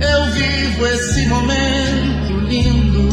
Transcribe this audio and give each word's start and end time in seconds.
eu 0.00 0.26
vivo 0.32 0.86
esse 0.86 1.26
momento 1.26 2.32
lindo. 2.48 3.08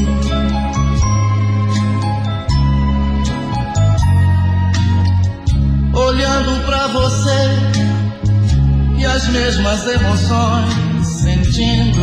Olhando 5.94 6.66
pra 6.66 6.88
você 6.88 7.84
e 8.98 9.06
as 9.06 9.28
mesmas 9.30 9.88
emoções 9.88 11.08
sentindo. 11.08 12.02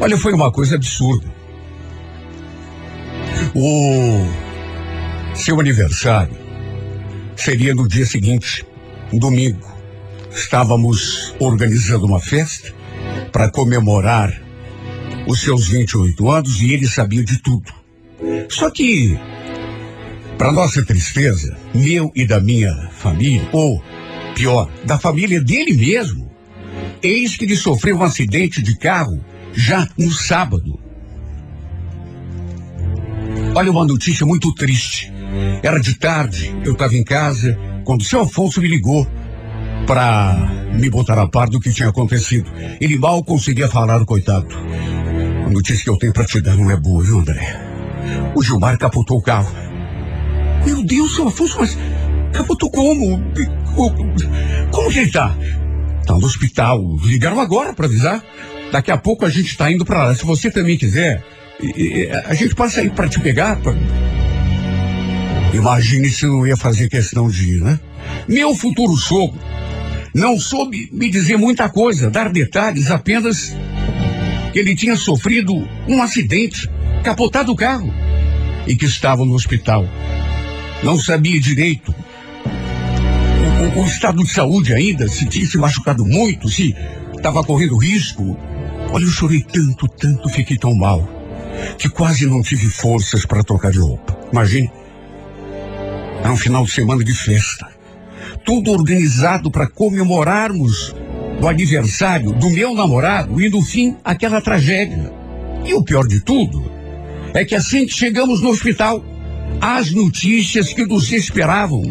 Olha, 0.00 0.16
foi 0.18 0.32
uma 0.32 0.50
coisa 0.50 0.74
absurda. 0.74 1.26
O 3.54 4.26
seu 5.34 5.60
aniversário 5.60 6.41
seria 7.36 7.74
no 7.74 7.88
dia 7.88 8.06
seguinte, 8.06 8.64
domingo. 9.12 9.70
Estávamos 10.34 11.34
organizando 11.38 12.06
uma 12.06 12.20
festa 12.20 12.72
para 13.30 13.50
comemorar 13.50 14.42
os 15.26 15.40
seus 15.40 15.68
28 15.68 16.30
anos 16.30 16.60
e 16.60 16.72
ele 16.72 16.86
sabia 16.86 17.22
de 17.22 17.38
tudo. 17.38 17.72
Só 18.48 18.70
que, 18.70 19.18
para 20.38 20.52
nossa 20.52 20.84
tristeza, 20.84 21.56
meu 21.74 22.10
e 22.14 22.26
da 22.26 22.40
minha 22.40 22.90
família, 22.92 23.48
ou 23.52 23.82
pior, 24.34 24.70
da 24.84 24.98
família 24.98 25.40
dele 25.40 25.74
mesmo, 25.74 26.30
eis 27.02 27.36
que 27.36 27.44
ele 27.44 27.56
sofreu 27.56 27.96
um 27.96 28.02
acidente 28.02 28.62
de 28.62 28.76
carro 28.76 29.22
já 29.52 29.86
no 29.98 30.10
sábado. 30.10 30.78
Olha 33.54 33.70
uma 33.70 33.84
notícia 33.84 34.24
muito 34.24 34.54
triste. 34.54 35.11
Era 35.62 35.80
de 35.80 35.94
tarde, 35.94 36.54
eu 36.64 36.72
estava 36.72 36.94
em 36.94 37.04
casa, 37.04 37.56
quando 37.84 38.00
o 38.00 38.04
seu 38.04 38.20
Afonso 38.20 38.60
me 38.60 38.68
ligou 38.68 39.06
para 39.86 40.34
me 40.72 40.88
botar 40.88 41.18
a 41.18 41.28
par 41.28 41.48
do 41.48 41.60
que 41.60 41.72
tinha 41.72 41.88
acontecido. 41.88 42.50
Ele 42.80 42.98
mal 42.98 43.22
conseguia 43.24 43.68
falar, 43.68 44.04
coitado. 44.04 44.48
A 45.46 45.50
notícia 45.50 45.84
que 45.84 45.90
eu 45.90 45.98
tenho 45.98 46.12
para 46.12 46.24
te 46.24 46.40
dar 46.40 46.56
não 46.56 46.70
é 46.70 46.76
boa, 46.76 47.02
viu, 47.02 47.18
André? 47.18 47.60
O 48.34 48.42
Gilmar 48.42 48.78
capotou 48.78 49.18
o 49.18 49.22
carro. 49.22 49.52
Meu 50.64 50.84
Deus, 50.84 51.14
seu 51.14 51.28
Afonso, 51.28 51.58
mas 51.58 51.76
capotou 52.32 52.70
como? 52.70 53.22
Como, 53.74 54.90
que 54.90 54.98
ele 54.98 55.10
tá? 55.10 55.34
Tá 56.06 56.14
no 56.14 56.24
hospital. 56.24 56.80
Ligaram 57.04 57.40
agora 57.40 57.72
para 57.72 57.86
avisar. 57.86 58.22
Daqui 58.70 58.90
a 58.90 58.96
pouco 58.96 59.24
a 59.26 59.30
gente 59.30 59.48
está 59.48 59.70
indo 59.70 59.84
para 59.84 60.04
lá. 60.04 60.14
Se 60.14 60.24
você 60.24 60.50
também 60.50 60.78
quiser, 60.78 61.22
a 62.24 62.34
gente 62.34 62.54
passa 62.54 62.80
aí 62.80 62.90
para 62.90 63.08
te 63.08 63.20
pegar. 63.20 63.56
Pra... 63.56 63.72
Imagine 65.52 66.08
se 66.08 66.24
eu 66.24 66.32
não 66.32 66.46
ia 66.46 66.56
fazer 66.56 66.88
questão 66.88 67.28
de 67.28 67.56
ir, 67.56 67.60
né? 67.60 67.78
Meu 68.26 68.54
futuro 68.54 68.96
sogro 68.96 69.38
não 70.14 70.38
soube 70.38 70.88
me 70.92 71.10
dizer 71.10 71.36
muita 71.38 71.68
coisa, 71.68 72.10
dar 72.10 72.30
detalhes, 72.30 72.90
apenas 72.90 73.54
que 74.52 74.58
ele 74.58 74.74
tinha 74.74 74.96
sofrido 74.96 75.54
um 75.88 76.02
acidente, 76.02 76.68
capotado 77.02 77.52
o 77.52 77.56
carro 77.56 77.92
e 78.66 78.76
que 78.76 78.84
estava 78.84 79.24
no 79.24 79.34
hospital. 79.34 79.86
Não 80.82 80.98
sabia 80.98 81.40
direito 81.40 81.94
o, 82.44 83.78
o, 83.78 83.82
o 83.82 83.86
estado 83.86 84.22
de 84.22 84.30
saúde 84.30 84.74
ainda, 84.74 85.08
se 85.08 85.24
tinha 85.26 85.46
se 85.46 85.56
machucado 85.56 86.04
muito, 86.04 86.48
se 86.48 86.74
estava 87.16 87.42
correndo 87.42 87.76
risco. 87.76 88.36
Olha, 88.90 89.04
eu 89.04 89.10
chorei 89.10 89.42
tanto, 89.42 89.88
tanto, 89.88 90.28
fiquei 90.28 90.58
tão 90.58 90.74
mal, 90.74 91.08
que 91.78 91.88
quase 91.88 92.26
não 92.26 92.42
tive 92.42 92.66
forças 92.66 93.24
para 93.24 93.42
trocar 93.42 93.72
de 93.72 93.78
roupa. 93.78 94.18
Imagine. 94.30 94.70
Era 96.22 96.32
um 96.32 96.36
final 96.36 96.64
de 96.64 96.70
semana 96.70 97.02
de 97.02 97.12
festa. 97.12 97.68
Tudo 98.44 98.70
organizado 98.70 99.50
para 99.50 99.68
comemorarmos 99.68 100.94
o 101.40 101.48
aniversário 101.48 102.32
do 102.32 102.48
meu 102.50 102.74
namorado 102.74 103.40
e 103.40 103.50
no 103.50 103.60
fim 103.60 103.96
aquela 104.04 104.40
tragédia. 104.40 105.12
E 105.64 105.74
o 105.74 105.82
pior 105.82 106.06
de 106.06 106.20
tudo 106.20 106.70
é 107.34 107.44
que 107.44 107.54
assim 107.54 107.86
que 107.86 107.92
chegamos 107.92 108.40
no 108.40 108.50
hospital, 108.50 109.04
as 109.60 109.90
notícias 109.90 110.72
que 110.72 110.84
nos 110.84 111.10
esperavam 111.10 111.82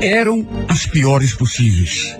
eram 0.00 0.46
as 0.68 0.86
piores 0.86 1.34
possíveis. 1.34 2.16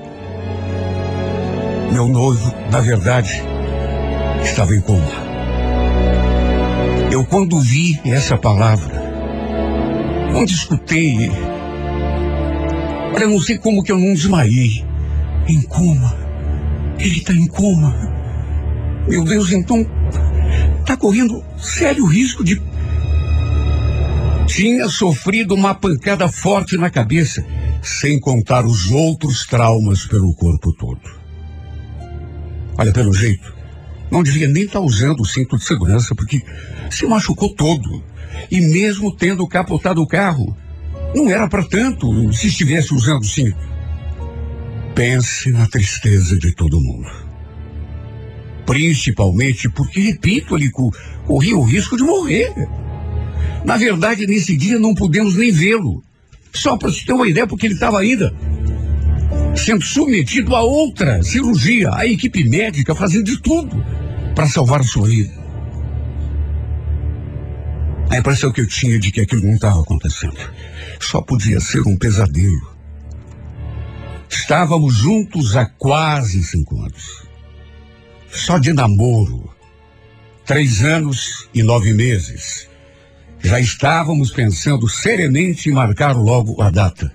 Meu 1.93 2.09
noivo, 2.09 2.55
na 2.71 2.81
verdade, 2.81 3.43
estava 4.43 4.75
em 4.75 4.81
coma. 4.81 5.32
Eu, 7.11 7.25
quando 7.27 7.61
vi 7.61 8.00
essa 8.05 8.38
palavra, 8.38 9.01
quando 10.32 10.50
escutei, 10.50 11.31
olha, 13.15 13.26
não 13.26 13.41
sei 13.41 13.59
como 13.59 13.82
que 13.82 13.93
eu 13.93 13.98
não 13.98 14.15
desmaiei. 14.15 14.84
Em 15.47 15.60
coma. 15.62 16.16
Ele 16.98 17.19
está 17.19 17.32
em 17.32 17.47
coma. 17.47 17.94
Meu 19.09 19.25
Deus, 19.25 19.53
então 19.53 19.87
está 20.81 20.97
correndo 20.97 21.44
sério 21.59 22.06
risco 22.06 22.43
de. 22.44 22.60
Tinha 24.47 24.88
sofrido 24.88 25.54
uma 25.54 25.75
pancada 25.75 26.28
forte 26.28 26.76
na 26.76 26.91
cabeça, 26.91 27.44
sem 27.82 28.19
contar 28.20 28.64
os 28.64 28.91
outros 28.91 29.47
traumas 29.47 30.06
pelo 30.06 30.34
corpo 30.34 30.72
todo. 30.72 31.00
Olha, 32.78 32.93
pelo 32.93 33.12
jeito, 33.12 33.53
não 34.12 34.23
devia 34.23 34.47
nem 34.47 34.65
estar 34.65 34.78
tá 34.78 34.84
usando 34.84 35.21
o 35.21 35.25
cinto 35.25 35.56
de 35.56 35.65
segurança, 35.65 36.15
porque 36.15 36.43
se 36.91 37.06
machucou 37.06 37.49
todo. 37.49 38.05
E 38.50 38.61
mesmo 38.61 39.11
tendo 39.11 39.47
capotado 39.49 40.03
o 40.03 40.06
carro, 40.06 40.55
não 41.15 41.31
era 41.31 41.49
para 41.49 41.65
tanto 41.65 42.31
se 42.31 42.49
estivesse 42.49 42.93
usando 42.93 43.23
o 43.23 43.27
cinto. 43.27 43.56
Pense 44.95 45.50
na 45.50 45.67
tristeza 45.67 46.39
de 46.39 46.53
todo 46.55 46.78
mundo. 46.78 47.09
Principalmente 48.67 49.71
porque, 49.71 50.00
repito, 50.00 50.59
ele 50.59 50.71
corria 51.27 51.56
o 51.56 51.65
risco 51.65 51.97
de 51.97 52.03
morrer. 52.03 52.53
Na 53.65 53.79
verdade, 53.79 54.27
nesse 54.27 54.55
dia 54.55 54.79
não 54.79 54.94
pudemos 54.94 55.37
nem 55.37 55.50
vê-lo. 55.50 56.05
Só 56.53 56.77
para 56.77 56.93
se 56.93 57.06
ter 57.06 57.15
uma 57.15 57.27
ideia, 57.27 57.47
porque 57.47 57.67
ele 57.67 57.75
estava 57.75 57.99
ainda 57.99 58.31
sendo 59.56 59.84
submetido 59.84 60.55
a 60.55 60.62
outra 60.62 61.23
cirurgia, 61.23 61.91
a 61.93 62.06
equipe 62.06 62.44
médica 62.44 62.94
fazendo 62.94 63.25
de 63.25 63.41
tudo 63.41 63.83
para 64.34 64.47
salvar 64.47 64.81
a 64.81 64.84
sua 64.84 65.06
vida. 65.06 65.43
A 68.10 68.19
impressão 68.19 68.53
que 68.53 68.60
eu 68.60 68.66
tinha 68.66 68.98
de 68.98 69.10
que 69.10 69.22
aquilo 69.22 69.43
não 69.43 69.54
estava 69.54 69.81
acontecendo. 69.81 70.37
Só 71.00 71.22
podia 71.22 71.59
ser 71.60 71.81
um 71.87 71.97
pesadelo. 71.97 72.76
Estávamos 74.28 74.97
juntos 74.97 75.56
há 75.56 75.65
quase 75.65 76.43
cinco 76.44 76.78
anos. 76.78 77.22
Só 78.31 78.59
de 78.59 78.72
namoro. 78.75 79.50
Três 80.44 80.84
anos 80.84 81.49
e 81.54 81.62
nove 81.62 81.94
meses. 81.94 82.69
Já 83.41 83.59
estávamos 83.59 84.31
pensando 84.31 84.88
seriamente 84.88 85.70
em 85.70 85.72
marcar 85.72 86.14
logo 86.14 86.60
a 86.60 86.70
data. 86.70 87.10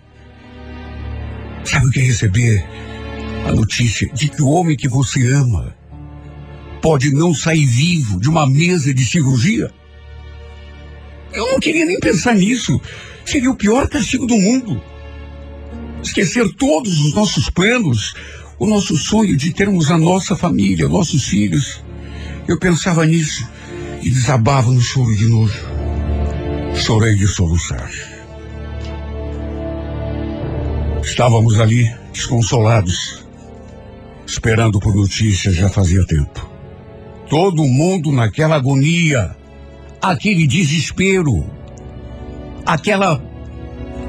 Sabe 1.63 1.85
o 1.85 1.91
que 1.91 1.99
é 1.99 2.03
receber? 2.03 2.65
A 3.47 3.51
notícia 3.51 4.09
de 4.13 4.29
que 4.29 4.41
o 4.41 4.49
homem 4.49 4.75
que 4.75 4.87
você 4.87 5.31
ama 5.31 5.76
pode 6.87 7.13
não 7.13 7.33
sair 7.33 7.65
vivo 7.65 8.17
de 8.17 8.29
uma 8.29 8.47
mesa 8.47 8.93
de 8.93 9.03
cirurgia? 9.03 9.69
Eu 11.33 11.51
não 11.51 11.59
queria 11.59 11.85
nem 11.85 11.99
pensar 11.99 12.33
nisso. 12.33 12.79
Seria 13.25 13.51
o 13.51 13.57
pior 13.57 13.89
castigo 13.89 14.25
do 14.25 14.37
mundo. 14.37 14.81
Esquecer 16.01 16.47
todos 16.55 16.97
os 17.01 17.13
nossos 17.13 17.49
planos, 17.49 18.15
o 18.57 18.65
nosso 18.65 18.95
sonho 18.95 19.35
de 19.35 19.51
termos 19.51 19.91
a 19.91 19.97
nossa 19.97 20.33
família, 20.33 20.87
nossos 20.87 21.25
filhos. 21.25 21.83
Eu 22.47 22.57
pensava 22.57 23.05
nisso 23.05 23.45
e 24.01 24.09
desabava 24.09 24.71
no 24.71 24.79
choro 24.79 25.13
de 25.13 25.25
nojo. 25.25 25.59
Chorei 26.73 27.15
de 27.15 27.27
soluçar. 27.27 27.91
Estávamos 31.03 31.59
ali, 31.59 31.93
desconsolados, 32.13 33.25
esperando 34.25 34.79
por 34.79 34.95
notícias 34.95 35.53
já 35.53 35.67
fazia 35.67 36.05
tempo. 36.07 36.56
Todo 37.29 37.65
mundo 37.65 38.11
naquela 38.11 38.55
agonia, 38.55 39.35
aquele 40.01 40.47
desespero, 40.47 41.45
aquela 42.65 43.21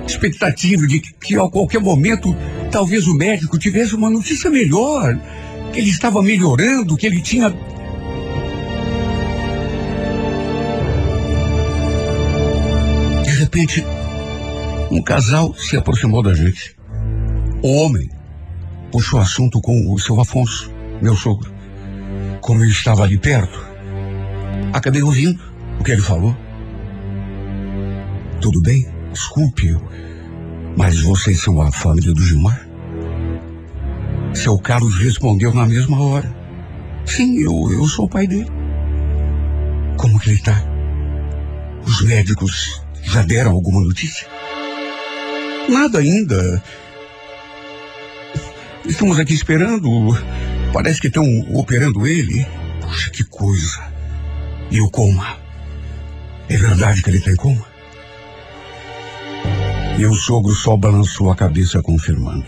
expectativa 0.07 0.87
de 0.87 1.01
que 1.01 1.37
a 1.37 1.49
qualquer 1.49 1.81
momento 1.81 2.35
talvez 2.71 3.07
o 3.09 3.15
médico 3.15 3.59
tivesse 3.59 3.95
uma 3.95 4.09
notícia 4.09 4.49
melhor, 4.51 5.19
que 5.73 5.81
ele 5.81 5.91
estava 5.91 6.23
melhorando, 6.23 6.97
que 6.97 7.07
ele 7.07 7.21
tinha. 7.21 7.51
De 13.25 13.31
repente, 13.31 13.85
um 14.91 15.03
casal 15.03 15.55
se 15.55 15.77
aproximou 15.77 16.23
da 16.23 16.35
gente. 16.35 16.77
O 17.63 17.83
homem 17.83 18.09
puxou 18.93 19.19
assunto 19.19 19.61
com 19.61 19.93
o 19.93 19.99
seu 19.99 20.21
Afonso, 20.21 20.71
meu 21.03 21.17
sogro. 21.17 21.58
Como 22.41 22.63
eu 22.63 22.69
estava 22.69 23.05
ali 23.05 23.19
perto, 23.19 23.59
acabei 24.73 25.03
ouvindo 25.03 25.43
o 25.79 25.85
que 25.85 25.93
ele 25.93 26.03
falou. 26.03 26.37
Tudo 28.41 28.61
bem? 28.61 28.87
Desculpe, 29.13 29.77
mas 30.77 31.01
vocês 31.01 31.41
são 31.41 31.61
a 31.61 31.73
família 31.73 32.13
do 32.13 32.23
Gilmar? 32.23 32.69
Seu 34.35 34.59
Carlos 34.59 34.97
respondeu 34.99 35.53
na 35.53 35.67
mesma 35.67 36.01
hora. 36.01 36.33
Sim, 37.05 37.39
eu, 37.39 37.73
eu 37.73 37.87
sou 37.87 38.05
o 38.05 38.09
pai 38.09 38.27
dele. 38.27 38.51
Como 39.97 40.21
que 40.21 40.31
ele 40.31 40.37
está? 40.37 40.63
Os 41.85 42.03
médicos 42.03 42.83
já 43.03 43.23
deram 43.23 43.53
alguma 43.53 43.81
notícia? 43.81 44.29
Nada 45.69 45.99
ainda. 45.99 46.63
Estamos 48.87 49.19
aqui 49.19 49.35
esperando. 49.35 49.89
Parece 50.73 51.01
que 51.01 51.09
estão 51.09 51.25
operando 51.55 52.07
ele. 52.07 52.47
Puxa, 52.81 53.11
que 53.11 53.25
coisa. 53.25 53.83
E 54.71 54.81
o 54.81 54.91
coma? 54.91 55.37
É 56.49 56.57
verdade 56.57 57.03
que 57.03 57.11
ele 57.11 57.19
está 57.19 57.31
em 57.31 57.37
coma? 57.37 57.65
Meu 59.99 60.15
sogro 60.15 60.55
só 60.55 60.77
balançou 60.77 61.31
a 61.31 61.37
cabeça 61.37 61.83
confirmando. 61.83 62.47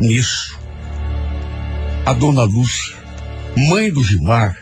Nisso, 0.00 0.58
a 2.04 2.12
dona 2.12 2.42
Lúcia, 2.42 2.96
mãe 3.56 3.90
do 3.90 4.02
Gilmar, 4.02 4.58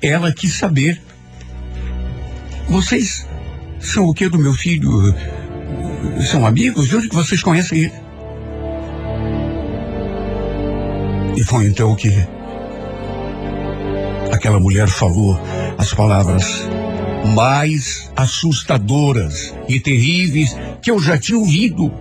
ela 0.00 0.32
quis 0.32 0.54
saber. 0.54 1.00
Vocês 2.68 3.26
são 3.78 4.06
o 4.06 4.14
que 4.14 4.28
do 4.28 4.38
meu 4.38 4.54
filho? 4.54 5.14
São 6.30 6.46
amigos? 6.46 6.88
De 6.88 6.96
onde 6.96 7.08
vocês 7.08 7.42
conhecem 7.42 7.78
ele? 7.84 7.92
E 11.36 11.42
foi 11.42 11.66
então 11.66 11.94
que 11.94 12.10
aquela 14.32 14.60
mulher 14.60 14.88
falou 14.88 15.38
as 15.78 15.94
palavras 15.94 16.68
mais 17.34 18.10
assustadoras 18.16 19.54
e 19.68 19.80
terríveis 19.80 20.56
que 20.82 20.90
eu 20.90 21.00
já 21.00 21.16
tinha 21.16 21.38
ouvido. 21.38 21.92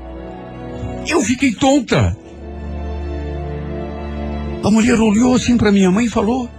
Eu 1.08 1.22
fiquei 1.22 1.54
tonta. 1.54 2.16
A 4.64 4.70
mulher 4.70 5.00
olhou 5.00 5.36
assim 5.36 5.58
para 5.58 5.72
minha 5.72 5.90
mãe 5.90 6.06
e 6.06 6.10
falou: 6.10 6.50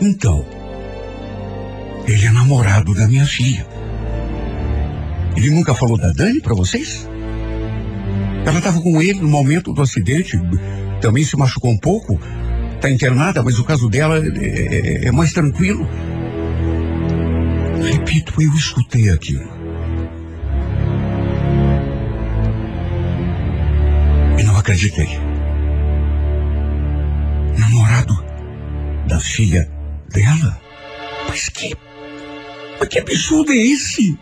Então, 0.00 0.44
ele 2.06 2.26
é 2.26 2.30
namorado 2.30 2.94
da 2.94 3.06
minha 3.06 3.26
filha. 3.26 3.66
Ele 5.36 5.50
nunca 5.50 5.74
falou 5.74 5.98
da 5.98 6.10
Dani 6.12 6.40
para 6.40 6.54
vocês? 6.54 7.08
Ela 8.44 8.58
estava 8.58 8.80
com 8.80 9.00
ele 9.00 9.20
no 9.20 9.28
momento 9.28 9.72
do 9.72 9.82
acidente, 9.82 10.36
também 11.00 11.24
se 11.24 11.36
machucou 11.36 11.70
um 11.70 11.78
pouco, 11.78 12.20
está 12.74 12.90
internada, 12.90 13.42
mas 13.42 13.58
o 13.58 13.64
caso 13.64 13.88
dela 13.88 14.18
é, 14.18 15.04
é, 15.04 15.06
é 15.06 15.12
mais 15.12 15.32
tranquilo. 15.32 15.88
Repito, 17.92 18.40
eu 18.40 18.52
escutei 18.54 19.10
aquilo. 19.10 19.48
E 24.38 24.42
não 24.42 24.56
acreditei. 24.56 25.08
Namorado 27.58 28.24
da 29.06 29.18
filha 29.18 29.68
dela? 30.12 30.60
Mas 31.28 31.48
que. 31.48 31.74
Mas 32.78 32.88
que 32.88 32.98
absurdo 32.98 33.52
é 33.52 33.56
esse? 33.56 34.18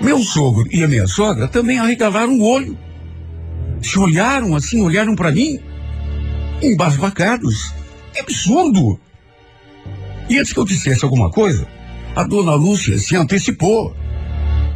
Meu 0.00 0.18
sogro 0.18 0.66
e 0.70 0.82
a 0.82 0.88
minha 0.88 1.06
sogra 1.06 1.46
também 1.46 1.78
arregalaram 1.78 2.38
o 2.38 2.44
olho. 2.44 2.76
Se 3.82 3.98
olharam 3.98 4.54
assim, 4.54 4.80
olharam 4.80 5.14
para 5.14 5.32
mim, 5.32 5.58
embasbacados. 6.62 7.74
Que 8.12 8.20
absurdo! 8.20 8.98
E 10.28 10.38
antes 10.38 10.52
que 10.52 10.58
eu 10.58 10.64
dissesse 10.64 11.04
alguma 11.04 11.30
coisa, 11.30 11.66
a 12.14 12.22
dona 12.22 12.54
Lúcia 12.54 12.96
se 12.98 13.16
antecipou. 13.16 13.94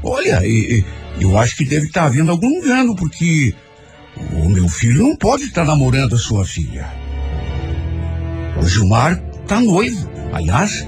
Olha, 0.03 0.41
eu 1.21 1.39
acho 1.39 1.57
que 1.57 1.65
deve 1.65 1.87
estar 1.87 2.05
havendo 2.05 2.31
algum 2.31 2.49
engano, 2.49 2.95
porque 2.95 3.55
o 4.33 4.49
meu 4.49 4.69
filho 4.69 5.03
não 5.03 5.17
pode 5.17 5.45
estar 5.45 5.65
namorando 5.65 6.15
a 6.15 6.19
sua 6.19 6.45
filha. 6.45 6.87
O 8.61 8.67
Gilmar 8.67 9.23
está 9.43 9.61
noivo. 9.61 10.11
Aliás, 10.33 10.87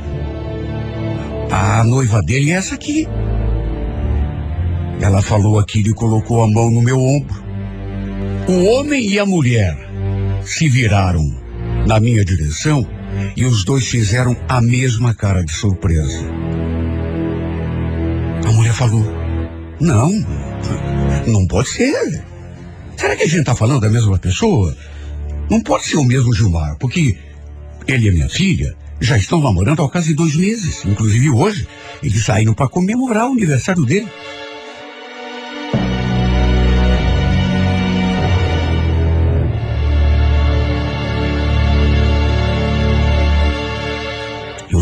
a 1.50 1.84
noiva 1.84 2.22
dele 2.22 2.50
é 2.50 2.54
essa 2.54 2.74
aqui. 2.74 3.06
Ela 5.00 5.22
falou 5.22 5.58
aquilo 5.58 5.88
e 5.90 5.94
colocou 5.94 6.42
a 6.42 6.48
mão 6.48 6.70
no 6.70 6.82
meu 6.82 6.98
ombro. 6.98 7.47
O 8.48 8.64
homem 8.64 9.06
e 9.06 9.18
a 9.18 9.26
mulher 9.26 9.76
se 10.42 10.70
viraram 10.70 11.22
na 11.86 12.00
minha 12.00 12.24
direção 12.24 12.88
e 13.36 13.44
os 13.44 13.62
dois 13.62 13.86
fizeram 13.86 14.34
a 14.48 14.58
mesma 14.58 15.12
cara 15.12 15.44
de 15.44 15.52
surpresa. 15.52 16.26
A 18.46 18.50
mulher 18.50 18.72
falou: 18.72 19.04
Não, 19.78 20.10
não 21.26 21.46
pode 21.46 21.68
ser. 21.68 22.24
Será 22.96 23.14
que 23.16 23.24
a 23.24 23.28
gente 23.28 23.40
está 23.40 23.54
falando 23.54 23.80
da 23.80 23.90
mesma 23.90 24.18
pessoa? 24.18 24.74
Não 25.50 25.60
pode 25.60 25.84
ser 25.84 25.98
o 25.98 26.04
mesmo 26.04 26.32
Gilmar, 26.32 26.78
porque 26.78 27.18
ele 27.86 28.08
e 28.08 28.10
minha 28.10 28.30
filha 28.30 28.74
já 28.98 29.18
estão 29.18 29.42
namorando 29.42 29.82
há 29.82 29.90
quase 29.90 30.14
dois 30.14 30.34
meses. 30.34 30.86
Inclusive 30.86 31.28
hoje, 31.28 31.68
eles 32.02 32.24
saíram 32.24 32.54
para 32.54 32.66
comemorar 32.66 33.28
o 33.28 33.32
aniversário 33.32 33.84
dele. 33.84 34.08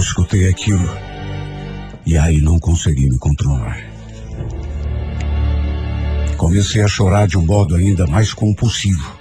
Escutei 0.06 0.48
aquilo 0.48 0.88
e 2.06 2.16
aí 2.16 2.40
não 2.40 2.60
consegui 2.60 3.10
me 3.10 3.18
controlar. 3.18 3.76
Comecei 6.36 6.80
a 6.80 6.88
chorar 6.88 7.26
de 7.26 7.36
um 7.36 7.44
modo 7.44 7.74
ainda 7.74 8.06
mais 8.06 8.32
compulsivo. 8.32 9.18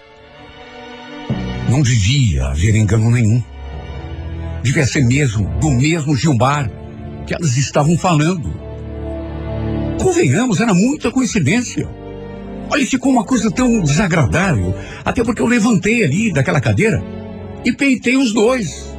Não 1.70 1.82
devia 1.82 2.48
haver 2.48 2.76
engano 2.76 3.10
nenhum. 3.10 3.44
Devia 4.62 4.86
ser 4.86 5.04
mesmo 5.04 5.50
do 5.60 5.72
mesmo 5.72 6.16
Gilmar 6.16 6.70
que 7.26 7.34
elas 7.34 7.58
estavam 7.58 7.98
falando. 7.98 8.54
Convenhamos, 10.00 10.62
era 10.62 10.74
muita 10.74 11.10
coincidência. 11.10 11.90
Olha, 12.70 12.86
ficou 12.86 13.12
uma 13.12 13.24
coisa 13.24 13.50
tão 13.50 13.82
desagradável, 13.82 14.76
até 15.04 15.24
porque 15.24 15.42
eu 15.42 15.48
levantei 15.48 16.04
ali 16.04 16.32
daquela 16.32 16.62
cadeira 16.62 17.04
e 17.64 17.72
peitei 17.72 18.18
os 18.18 18.34
dois. 18.34 18.95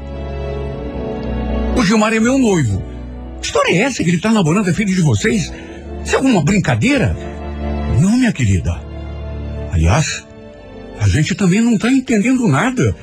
O 1.76 1.84
Gilmar 1.84 2.12
é 2.14 2.18
meu 2.18 2.38
noivo. 2.38 2.82
Que 3.40 3.46
história 3.46 3.72
é 3.72 3.78
essa 3.82 4.02
que 4.02 4.08
ele 4.08 4.16
está 4.16 4.32
namorando 4.32 4.68
a 4.68 4.74
filha 4.74 4.94
de 4.94 5.02
vocês? 5.02 5.52
Isso 6.04 6.14
é 6.14 6.16
alguma 6.16 6.42
brincadeira? 6.42 7.14
Não, 8.00 8.16
minha 8.16 8.32
querida. 8.32 8.80
Aliás, 9.70 10.26
a 10.98 11.06
gente 11.06 11.34
também 11.34 11.60
não 11.60 11.74
está 11.74 11.90
entendendo 11.90 12.48
nada. 12.48 12.96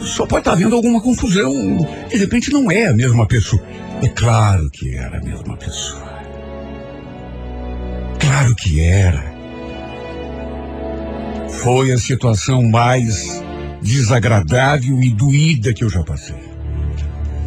Só 0.00 0.26
pode 0.26 0.40
estar 0.40 0.50
tá 0.50 0.56
havendo 0.56 0.74
alguma 0.74 1.00
confusão. 1.00 1.52
De 2.10 2.16
repente 2.16 2.52
não 2.52 2.70
é 2.70 2.88
a 2.88 2.92
mesma 2.92 3.26
pessoa. 3.26 3.62
É 4.02 4.08
claro 4.08 4.68
que 4.70 4.94
era 4.94 5.18
a 5.18 5.22
mesma 5.22 5.56
pessoa. 5.56 6.04
Claro 8.18 8.54
que 8.56 8.80
era. 8.80 9.36
Foi 11.48 11.92
a 11.92 11.98
situação 11.98 12.62
mais 12.62 13.42
desagradável 13.80 15.00
e 15.00 15.10
doída 15.10 15.72
que 15.72 15.84
eu 15.84 15.88
já 15.88 16.02
passei. 16.02 16.36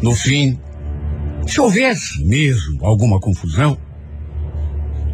No 0.02 0.14
fim, 0.14 0.58
se 1.46 1.60
houvesse 1.60 2.24
mesmo 2.24 2.84
alguma 2.84 3.18
confusão, 3.18 3.78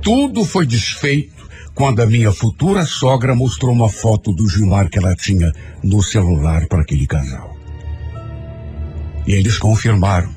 tudo 0.03 0.45
foi 0.45 0.67
desfeito 0.67 1.37
quando 1.75 2.01
a 2.01 2.07
minha 2.07 2.33
futura 2.33 2.87
sogra 2.87 3.35
mostrou 3.35 3.73
uma 3.73 3.89
foto 3.89 4.33
do 4.33 4.49
Gilmar 4.49 4.89
que 4.89 4.99
ela 4.99 5.15
tinha 5.15 5.53
no 5.83 6.03
celular 6.03 6.67
para 6.69 6.81
aquele 6.81 7.07
casal. 7.07 7.55
E 9.27 9.33
eles 9.33 9.59
confirmaram. 9.59 10.35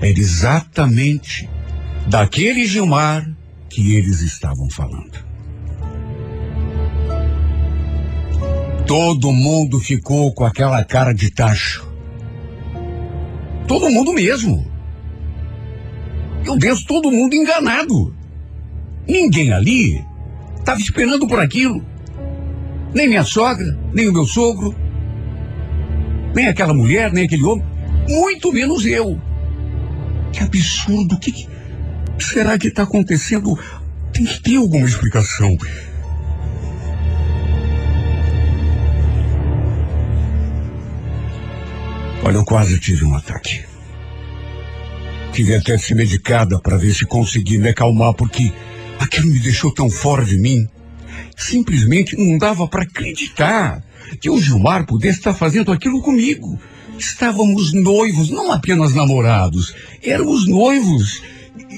Era 0.00 0.20
exatamente 0.20 1.48
daquele 2.06 2.66
Gilmar 2.66 3.28
que 3.68 3.96
eles 3.96 4.20
estavam 4.20 4.70
falando. 4.70 5.26
Todo 8.86 9.32
mundo 9.32 9.80
ficou 9.80 10.32
com 10.32 10.44
aquela 10.44 10.84
cara 10.84 11.12
de 11.12 11.30
tacho. 11.30 11.87
Todo 13.68 13.90
mundo 13.90 14.14
mesmo. 14.14 14.66
Meu 16.42 16.56
Deus, 16.56 16.82
todo 16.84 17.12
mundo 17.12 17.34
enganado. 17.34 18.16
Ninguém 19.06 19.52
ali 19.52 20.02
estava 20.58 20.80
esperando 20.80 21.28
por 21.28 21.38
aquilo. 21.38 21.84
Nem 22.94 23.06
minha 23.06 23.24
sogra, 23.24 23.78
nem 23.92 24.08
o 24.08 24.12
meu 24.12 24.24
sogro, 24.24 24.74
nem 26.34 26.48
aquela 26.48 26.72
mulher, 26.72 27.12
nem 27.12 27.24
aquele 27.26 27.44
homem, 27.44 27.64
muito 28.08 28.50
menos 28.50 28.86
eu. 28.86 29.20
Que 30.32 30.42
absurdo, 30.42 31.14
o 31.14 31.18
que, 31.18 31.32
que 31.32 31.48
será 32.18 32.58
que 32.58 32.68
está 32.68 32.84
acontecendo? 32.84 33.58
Tem 34.12 34.24
que 34.24 34.42
ter 34.42 34.56
alguma 34.56 34.86
explicação. 34.86 35.56
Olha, 42.22 42.36
eu 42.36 42.44
quase 42.44 42.78
tive 42.78 43.04
um 43.04 43.14
ataque. 43.14 43.64
Tive 45.32 45.54
até 45.54 45.76
de 45.76 45.82
ser 45.82 45.94
medicada 45.94 46.58
para 46.60 46.76
ver 46.76 46.94
se 46.94 47.06
consegui 47.06 47.58
me 47.58 47.68
acalmar, 47.68 48.12
porque 48.14 48.52
aquilo 48.98 49.28
me 49.28 49.38
deixou 49.38 49.72
tão 49.72 49.88
fora 49.88 50.24
de 50.24 50.36
mim. 50.36 50.66
Simplesmente 51.36 52.16
não 52.16 52.36
dava 52.36 52.66
para 52.66 52.82
acreditar 52.82 53.82
que 54.20 54.28
o 54.28 54.40
Gilmar 54.40 54.84
pudesse 54.86 55.18
estar 55.18 55.34
fazendo 55.34 55.70
aquilo 55.70 56.02
comigo. 56.02 56.58
Estávamos 56.98 57.72
noivos, 57.72 58.30
não 58.30 58.50
apenas 58.50 58.94
namorados. 58.94 59.74
Éramos 60.02 60.48
noivos, 60.48 61.22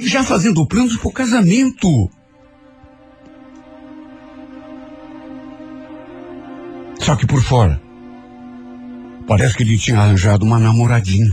já 0.02 0.24
fazendo 0.24 0.66
planos 0.66 0.96
para 0.96 1.08
o 1.08 1.12
casamento. 1.12 2.10
Só 6.98 7.16
que 7.16 7.26
por 7.26 7.42
fora, 7.42 7.80
parece 9.30 9.56
que 9.56 9.62
ele 9.62 9.78
tinha 9.78 9.96
arranjado 9.96 10.44
uma 10.44 10.58
namoradinha. 10.58 11.32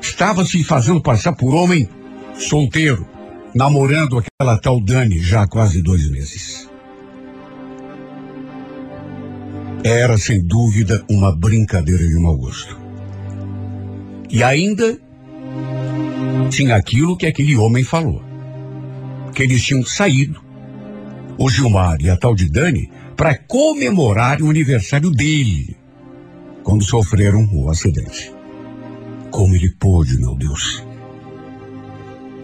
Estava 0.00 0.42
se 0.42 0.64
fazendo 0.64 0.98
passar 1.02 1.34
por 1.34 1.54
homem 1.54 1.86
solteiro, 2.34 3.06
namorando 3.54 4.16
aquela 4.16 4.56
tal 4.56 4.80
Dani 4.80 5.18
já 5.18 5.42
há 5.42 5.46
quase 5.46 5.82
dois 5.82 6.10
meses. 6.10 6.66
Era, 9.84 10.16
sem 10.16 10.42
dúvida, 10.42 11.04
uma 11.10 11.30
brincadeira 11.30 12.08
de 12.08 12.18
mau 12.18 12.38
gosto. 12.38 12.74
E 14.30 14.42
ainda 14.42 14.98
tinha 16.48 16.74
aquilo 16.74 17.18
que 17.18 17.26
aquele 17.26 17.54
homem 17.54 17.84
falou. 17.84 18.24
Que 19.34 19.42
eles 19.42 19.62
tinham 19.62 19.84
saído, 19.84 20.42
o 21.36 21.50
Gilmar 21.50 21.98
e 22.00 22.08
a 22.08 22.16
tal 22.16 22.34
de 22.34 22.48
Dani, 22.48 22.90
para 23.14 23.36
comemorar 23.36 24.40
o 24.40 24.48
aniversário 24.48 25.10
dele, 25.10 25.76
quando 26.62 26.84
sofreram 26.84 27.48
o 27.52 27.70
acidente. 27.70 28.32
Como 29.30 29.54
ele 29.54 29.70
pôde, 29.70 30.18
meu 30.18 30.34
Deus. 30.34 30.84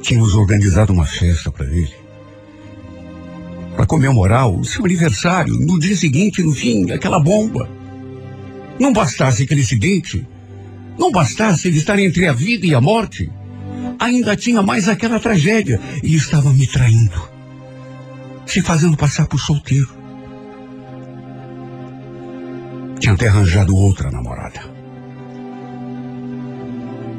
Tínhamos 0.03 0.35
organizado 0.35 0.93
uma 0.93 1.05
festa 1.05 1.51
para 1.51 1.67
ele. 1.67 1.95
Para 3.75 3.87
comemorar 3.87 4.49
o 4.49 4.65
seu 4.65 4.85
aniversário, 4.85 5.55
no 5.55 5.79
dia 5.79 5.97
seguinte, 5.97 6.43
no 6.43 6.53
fim, 6.53 6.91
aquela 6.91 7.19
bomba. 7.19 7.69
Não 8.79 8.93
bastasse 8.93 9.43
aquele 9.43 9.63
acidente, 9.63 10.27
não 10.99 11.11
bastasse 11.11 11.69
ele 11.69 11.79
estar 11.79 11.99
entre 11.99 12.27
a 12.27 12.33
vida 12.33 12.67
e 12.67 12.75
a 12.75 12.81
morte, 12.81 13.31
ainda 13.99 14.37
tinha 14.37 14.63
mais 14.63 14.89
aquela 14.89 15.19
tragédia 15.21 15.81
e 16.03 16.15
estava 16.15 16.53
me 16.53 16.67
traindo, 16.67 17.29
se 18.47 18.61
fazendo 18.61 18.97
passar 18.97 19.27
por 19.27 19.41
solteiro. 19.41 19.96
Tinha 22.99 23.15
até 23.15 23.29
arranjado 23.29 23.77
outra 23.77 24.11
namorada. 24.11 24.61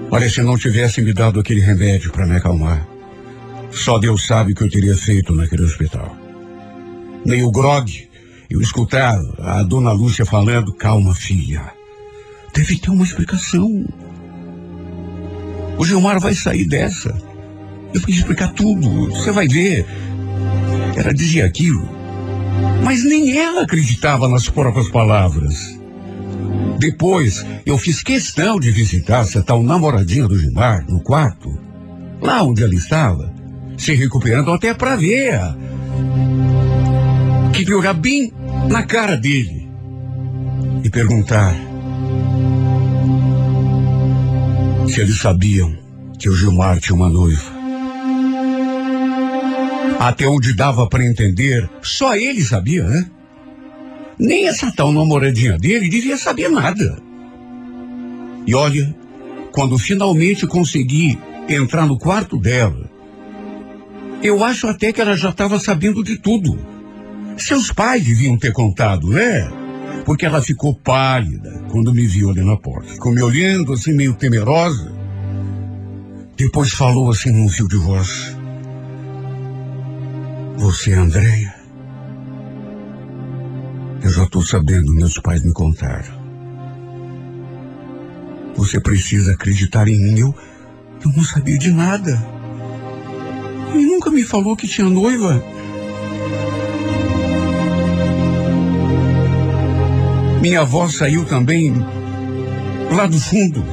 Olha, 0.09 0.29
se 0.29 0.41
não 0.41 0.57
tivesse 0.57 1.01
me 1.01 1.13
dado 1.13 1.39
aquele 1.39 1.59
remédio 1.59 2.11
para 2.11 2.25
me 2.25 2.35
acalmar, 2.35 2.87
só 3.71 3.99
Deus 3.99 4.25
sabe 4.25 4.53
o 4.53 4.55
que 4.55 4.63
eu 4.63 4.69
teria 4.69 4.95
feito 4.95 5.35
naquele 5.35 5.63
hospital. 5.63 6.15
Nem 7.25 7.43
o 7.43 7.51
grog, 7.51 8.09
eu 8.49 8.61
escutar 8.61 9.19
a 9.39 9.63
dona 9.63 9.91
Lúcia 9.91 10.25
falando, 10.25 10.73
calma, 10.73 11.13
filha. 11.13 11.61
Deve 12.53 12.77
ter 12.77 12.89
uma 12.89 13.03
explicação. 13.03 13.85
O 15.77 15.85
Gilmar 15.85 16.19
vai 16.19 16.33
sair 16.33 16.65
dessa. 16.65 17.09
Eu 17.93 18.01
vou 18.01 18.09
explicar 18.09 18.53
tudo, 18.53 19.09
você 19.09 19.31
vai 19.31 19.47
ver. 19.47 19.85
Ela 20.95 21.13
dizia 21.13 21.45
aquilo, 21.45 21.87
mas 22.83 23.03
nem 23.03 23.37
ela 23.37 23.63
acreditava 23.63 24.27
nas 24.27 24.49
próprias 24.49 24.89
palavras. 24.89 25.77
Depois, 26.79 27.45
eu 27.65 27.77
fiz 27.77 28.01
questão 28.01 28.59
de 28.59 28.71
visitar 28.71 29.21
essa 29.21 29.41
tal 29.41 29.63
namoradinha 29.63 30.27
do 30.27 30.37
Gilmar 30.37 30.85
no 30.87 31.01
quarto, 31.01 31.57
lá 32.21 32.43
onde 32.43 32.63
ela 32.63 32.75
estava, 32.75 33.33
se 33.77 33.93
recuperando 33.93 34.51
até 34.51 34.73
para 34.73 34.95
ver. 34.95 35.39
Queria 37.53 37.77
olhar 37.77 37.93
bem 37.93 38.31
na 38.69 38.83
cara 38.83 39.17
dele 39.17 39.67
e 40.83 40.89
perguntar 40.89 41.55
se 44.87 45.01
eles 45.01 45.19
sabiam 45.19 45.75
que 46.17 46.29
o 46.29 46.35
Gilmar 46.35 46.79
tinha 46.79 46.95
uma 46.95 47.09
noiva. 47.09 47.56
Até 49.99 50.27
onde 50.27 50.53
dava 50.53 50.87
para 50.87 51.05
entender, 51.05 51.67
só 51.81 52.15
ele 52.15 52.43
sabia, 52.43 52.83
né? 52.83 53.09
Nem 54.19 54.47
essa 54.47 54.71
tal 54.71 54.91
namoradinha 54.91 55.57
dele 55.57 55.89
devia 55.89 56.17
saber 56.17 56.49
nada. 56.49 56.97
E 58.45 58.53
olha, 58.55 58.95
quando 59.51 59.77
finalmente 59.77 60.45
consegui 60.45 61.17
entrar 61.49 61.85
no 61.85 61.97
quarto 61.97 62.39
dela, 62.39 62.89
eu 64.21 64.43
acho 64.43 64.67
até 64.67 64.91
que 64.91 65.01
ela 65.01 65.15
já 65.15 65.29
estava 65.29 65.59
sabendo 65.59 66.03
de 66.03 66.17
tudo. 66.17 66.57
Seus 67.37 67.71
pais 67.71 68.03
deviam 68.03 68.37
ter 68.37 68.51
contado, 68.51 69.09
né? 69.09 69.51
Porque 70.05 70.25
ela 70.25 70.41
ficou 70.41 70.75
pálida 70.75 71.63
quando 71.69 71.93
me 71.93 72.07
viu 72.07 72.29
ali 72.29 72.43
na 72.43 72.55
porta. 72.55 72.87
Ficou 72.89 73.11
me 73.11 73.21
olhando 73.21 73.73
assim, 73.73 73.93
meio 73.93 74.13
temerosa. 74.13 74.91
Depois 76.35 76.71
falou 76.71 77.09
assim 77.09 77.31
num 77.31 77.49
fio 77.49 77.67
de 77.67 77.77
voz. 77.77 78.36
Você, 80.57 80.91
Andréia? 80.91 81.53
Eu 84.01 84.09
já 84.09 84.23
estou 84.23 84.41
sabendo, 84.41 84.91
meus 84.91 85.19
pais 85.19 85.43
me 85.43 85.53
contaram. 85.53 86.17
Você 88.55 88.79
precisa 88.79 89.33
acreditar 89.33 89.87
em 89.87 89.99
mim. 89.99 90.19
Eu, 90.19 90.35
eu 91.05 91.11
não 91.15 91.23
sabia 91.23 91.59
de 91.59 91.71
nada. 91.71 92.19
Ele 93.71 93.85
nunca 93.85 94.09
me 94.09 94.23
falou 94.23 94.55
que 94.55 94.67
tinha 94.67 94.89
noiva. 94.89 95.43
Minha 100.41 100.61
avó 100.61 100.89
saiu 100.89 101.23
também 101.23 101.71
lá 102.91 103.05
do 103.05 103.19
fundo. 103.19 103.63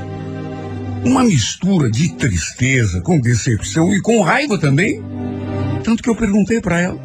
Uma 1.02 1.24
mistura 1.24 1.90
de 1.90 2.12
tristeza, 2.14 3.00
com 3.00 3.18
decepção 3.18 3.90
e 3.94 4.02
com 4.02 4.20
raiva 4.20 4.58
também. 4.58 5.13
Tanto 5.84 6.02
que 6.02 6.08
eu 6.08 6.16
perguntei 6.16 6.60
para 6.62 6.80
ela: 6.80 6.98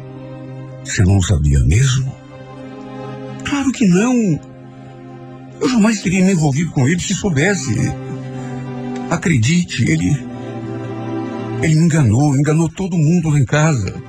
Você 0.82 1.02
não 1.02 1.20
sabia 1.20 1.60
mesmo? 1.60 2.12
Claro 3.44 3.70
que 3.72 3.86
não. 3.86 4.40
Eu 5.60 5.68
jamais 5.68 6.00
teria 6.00 6.24
me 6.24 6.32
envolvido 6.32 6.70
com 6.70 6.88
ele 6.88 6.98
se 6.98 7.14
soubesse. 7.14 7.74
Acredite, 9.10 9.84
ele. 9.88 10.08
Ele 11.62 11.74
me 11.74 11.84
enganou, 11.84 12.34
enganou 12.34 12.70
todo 12.70 12.96
mundo 12.96 13.28
lá 13.28 13.38
em 13.38 13.44
casa. 13.44 14.02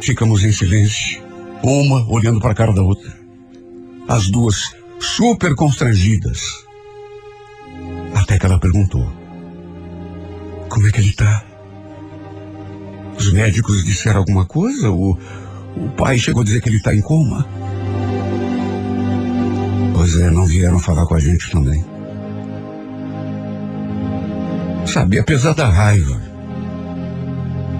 Ficamos 0.00 0.44
em 0.44 0.52
silêncio, 0.52 1.20
uma 1.64 2.08
olhando 2.08 2.40
para 2.40 2.52
a 2.52 2.54
cara 2.54 2.72
da 2.72 2.82
outra. 2.82 3.12
As 4.06 4.30
duas 4.30 4.72
super 5.00 5.56
constrangidas. 5.56 6.64
Até 8.14 8.38
que 8.38 8.46
ela 8.46 8.60
perguntou: 8.60 9.04
Como 10.68 10.86
é 10.86 10.92
que 10.92 11.00
ele 11.00 11.10
está? 11.10 11.49
Os 13.18 13.32
médicos 13.32 13.84
disseram 13.84 14.20
alguma 14.20 14.44
coisa? 14.44 14.90
O, 14.90 15.18
o 15.76 15.88
pai 15.96 16.18
chegou 16.18 16.42
a 16.42 16.44
dizer 16.44 16.60
que 16.60 16.68
ele 16.68 16.76
está 16.76 16.94
em 16.94 17.00
coma? 17.00 17.46
Pois 19.94 20.18
é, 20.18 20.30
não 20.30 20.46
vieram 20.46 20.78
falar 20.78 21.04
com 21.06 21.14
a 21.14 21.20
gente 21.20 21.50
também. 21.50 21.84
Sabe, 24.86 25.18
apesar 25.18 25.54
da 25.54 25.68
raiva. 25.68 26.20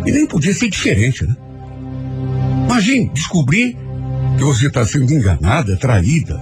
E 0.06 0.12
nem 0.12 0.26
podia 0.26 0.54
ser 0.54 0.68
diferente, 0.68 1.26
né? 1.26 1.36
Imagine 2.66 3.10
descobrir 3.12 3.76
que 4.38 4.44
você 4.44 4.68
está 4.68 4.84
sendo 4.84 5.12
enganada, 5.12 5.76
traída. 5.76 6.40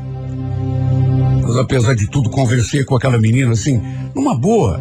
Mas 1.42 1.56
apesar 1.56 1.94
de 1.94 2.06
tudo, 2.08 2.28
conversei 2.28 2.84
com 2.84 2.96
aquela 2.96 3.18
menina 3.18 3.52
assim, 3.52 3.80
numa 4.14 4.36
boa. 4.36 4.80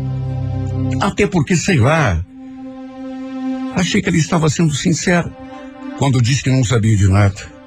Até 1.00 1.26
porque, 1.26 1.56
sei 1.56 1.78
lá, 1.78 2.24
achei 3.76 4.02
que 4.02 4.10
ela 4.10 4.18
estava 4.18 4.50
sendo 4.50 4.74
sincera 4.74 5.30
quando 5.98 6.22
disse 6.22 6.44
que 6.44 6.50
não 6.50 6.64
sabia 6.64 6.96
de 6.96 7.08
nada. 7.08 7.58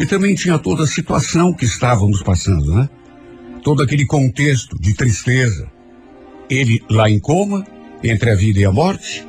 E 0.00 0.06
também 0.06 0.34
tinha 0.34 0.58
toda 0.58 0.84
a 0.84 0.86
situação 0.86 1.52
que 1.52 1.64
estávamos 1.64 2.22
passando, 2.22 2.74
né? 2.74 2.88
Todo 3.62 3.82
aquele 3.82 4.06
contexto 4.06 4.76
de 4.80 4.94
tristeza. 4.94 5.70
Ele 6.50 6.82
lá 6.90 7.08
em 7.08 7.20
coma, 7.20 7.64
entre 8.02 8.30
a 8.30 8.34
vida 8.34 8.58
e 8.58 8.64
a 8.64 8.72
morte. 8.72 9.24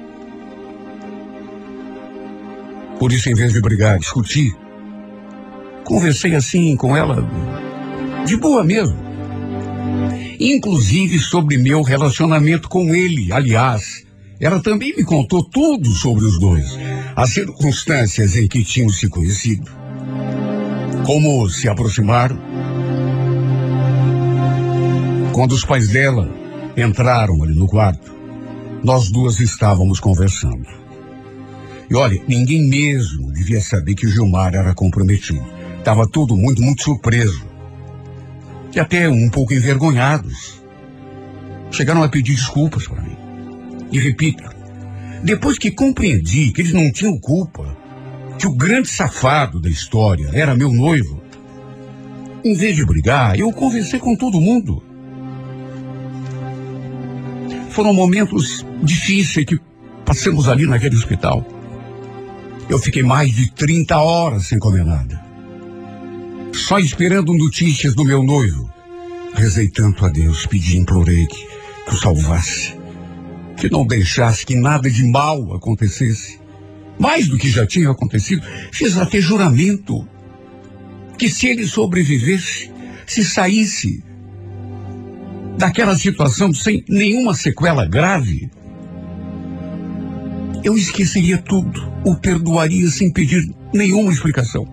Por 3.00 3.12
isso, 3.12 3.30
em 3.30 3.34
vez 3.34 3.54
de 3.54 3.62
brigar, 3.62 4.00
discutir, 4.00 4.56
conversei 5.84 6.36
assim 6.36 6.76
com 6.76 6.96
ela, 6.96 7.28
de 8.26 8.38
boa 8.38 8.64
mesmo. 8.64 8.98
Inclusive 10.40 11.20
sobre 11.20 11.58
meu 11.58 11.82
relacionamento 11.82 12.68
com 12.68 12.96
ele. 12.96 13.32
Aliás, 13.32 14.04
ela 14.44 14.62
também 14.62 14.94
me 14.94 15.06
contou 15.06 15.42
tudo 15.42 15.88
sobre 15.92 16.26
os 16.26 16.38
dois, 16.38 16.78
as 17.16 17.30
circunstâncias 17.30 18.36
em 18.36 18.46
que 18.46 18.62
tinham 18.62 18.90
se 18.90 19.08
conhecido, 19.08 19.72
como 21.06 21.50
se 21.50 21.70
aproximaram. 21.70 22.38
Quando 25.32 25.54
os 25.54 25.64
pais 25.64 25.88
dela 25.88 26.30
entraram 26.76 27.42
ali 27.42 27.56
no 27.56 27.68
quarto, 27.68 28.14
nós 28.84 29.10
duas 29.10 29.40
estávamos 29.40 30.02
conversando. 30.02 30.68
E 31.90 31.96
olha, 31.96 32.22
ninguém 32.28 32.68
mesmo 32.68 33.32
devia 33.32 33.62
saber 33.62 33.96
que 33.96 34.06
o 34.06 34.10
Gilmar 34.10 34.56
era 34.56 34.74
comprometido. 34.74 35.42
Estava 35.80 36.06
todo 36.06 36.36
muito, 36.36 36.62
muito 36.62 36.84
surpreso. 36.84 37.46
E 38.76 38.80
até 38.80 39.08
um 39.08 39.30
pouco 39.30 39.54
envergonhados. 39.54 40.62
Chegaram 41.72 42.04
a 42.04 42.10
pedir 42.10 42.36
desculpas 42.36 42.86
para 42.86 43.02
mim. 43.02 43.23
E 43.94 44.00
repito, 44.00 44.44
depois 45.24 45.60
que 45.60 45.70
compreendi 45.70 46.52
que 46.52 46.62
eles 46.62 46.74
não 46.74 46.92
tinham 46.92 47.16
culpa, 47.20 47.78
que 48.40 48.48
o 48.48 48.56
grande 48.56 48.90
safado 48.90 49.62
da 49.62 49.70
história 49.70 50.32
era 50.34 50.56
meu 50.56 50.74
noivo, 50.74 51.22
em 52.44 52.56
vez 52.56 52.76
de 52.76 52.84
brigar, 52.84 53.40
eu 53.40 53.52
conversei 53.54 54.00
com 54.00 54.16
todo 54.16 54.42
mundo. 54.42 54.84
Foram 57.70 57.94
momentos 57.94 58.66
difíceis 58.82 59.46
que 59.46 59.60
passamos 60.04 60.50
ali 60.50 60.66
naquele 60.66 60.96
hospital. 60.96 61.46
Eu 62.68 62.80
fiquei 62.80 63.04
mais 63.04 63.32
de 63.32 63.52
30 63.52 63.96
horas 63.96 64.48
sem 64.48 64.58
comer 64.58 64.84
nada. 64.84 65.24
Só 66.52 66.80
esperando 66.80 67.32
notícias 67.32 67.94
do 67.94 68.04
meu 68.04 68.24
noivo. 68.24 68.74
Rezei 69.36 69.70
tanto 69.70 70.04
a 70.04 70.10
Deus, 70.10 70.48
pedi, 70.48 70.78
implorei 70.78 71.28
que, 71.28 71.48
que 71.86 71.94
o 71.94 71.98
salvasse 71.98 72.83
que 73.58 73.70
não 73.70 73.86
deixasse 73.86 74.46
que 74.46 74.56
nada 74.56 74.90
de 74.90 75.04
mal 75.04 75.54
acontecesse. 75.56 76.40
Mais 77.00 77.28
do 77.28 77.38
que 77.38 77.50
já 77.50 77.66
tinha 77.66 77.90
acontecido, 77.90 78.46
fiz 78.72 78.98
até 78.98 79.20
juramento 79.20 80.08
que 81.18 81.30
se 81.30 81.48
ele 81.48 81.66
sobrevivesse, 81.66 82.72
se 83.06 83.24
saísse 83.24 84.04
daquela 85.58 85.96
situação 85.96 86.54
sem 86.54 86.84
nenhuma 86.88 87.34
sequela 87.34 87.86
grave, 87.86 88.50
eu 90.64 90.78
esqueceria 90.78 91.38
tudo, 91.38 91.92
o 92.06 92.16
perdoaria 92.16 92.90
sem 92.90 93.12
pedir 93.12 93.54
nenhuma 93.74 94.12
explicação. 94.12 94.66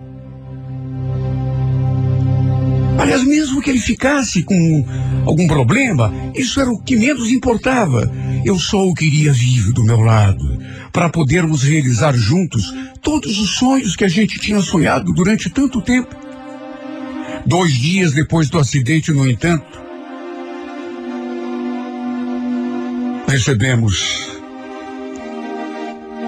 Aliás, 2.97 3.23
mesmo 3.23 3.61
que 3.61 3.69
ele 3.69 3.79
ficasse 3.79 4.43
com 4.43 4.85
algum 5.25 5.47
problema, 5.47 6.13
isso 6.35 6.61
era 6.61 6.69
o 6.69 6.79
que 6.79 6.95
menos 6.95 7.31
importava. 7.31 8.11
Eu 8.43 8.57
só 8.57 8.87
o 8.87 8.93
queria 8.93 9.31
vivo 9.31 9.71
do 9.71 9.83
meu 9.83 9.99
lado, 9.99 10.57
para 10.91 11.09
podermos 11.09 11.63
realizar 11.63 12.13
juntos 12.13 12.73
todos 13.01 13.39
os 13.39 13.51
sonhos 13.51 13.95
que 13.95 14.03
a 14.03 14.07
gente 14.07 14.39
tinha 14.39 14.59
sonhado 14.61 15.13
durante 15.13 15.49
tanto 15.49 15.81
tempo. 15.81 16.15
Dois 17.45 17.73
dias 17.73 18.13
depois 18.13 18.49
do 18.49 18.57
acidente, 18.57 19.11
no 19.11 19.29
entanto, 19.29 19.79
recebemos 23.27 24.27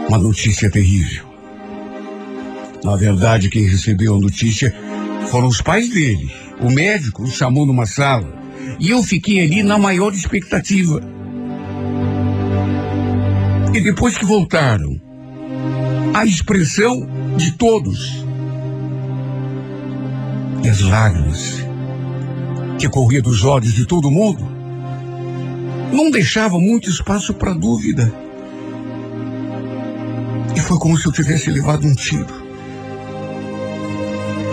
uma 0.08 0.17
notícia 0.17 0.70
terrível. 0.70 1.25
Na 2.84 2.96
verdade, 2.96 3.50
quem 3.50 3.65
recebeu 3.65 4.15
a 4.15 4.20
notícia 4.20 4.74
foram 5.30 5.47
os 5.47 5.62
pais 5.62 5.89
dele. 5.89 6.32
O 6.60 6.69
médico 6.69 7.23
o 7.23 7.32
chamou 7.32 7.65
numa 7.65 7.86
sala 7.86 8.41
e 8.80 8.91
eu 8.91 9.02
fiquei 9.04 9.41
ali 9.41 9.63
na 9.63 9.78
maior 9.78 10.13
expectativa. 10.13 11.02
E 13.73 13.81
depois 13.81 14.15
que 14.15 14.23
voltaram, 14.23 15.01
a 16.13 16.23
expressão 16.25 17.07
de 17.36 17.53
todos 17.53 18.23
e 20.63 20.69
as 20.69 20.81
lágrimas 20.81 21.57
que 22.77 22.88
corriam 22.88 23.23
dos 23.23 23.43
olhos 23.43 23.73
de 23.73 23.86
todo 23.86 24.12
mundo 24.12 24.47
não 25.91 26.12
deixava 26.12 26.59
muito 26.59 26.88
espaço 26.89 27.33
para 27.33 27.53
dúvida. 27.53 28.13
E 30.55 30.59
foi 30.59 30.77
como 30.77 30.95
se 30.95 31.07
eu 31.07 31.12
tivesse 31.12 31.49
levado 31.49 31.88
um 31.88 31.95
tiro. 31.95 32.43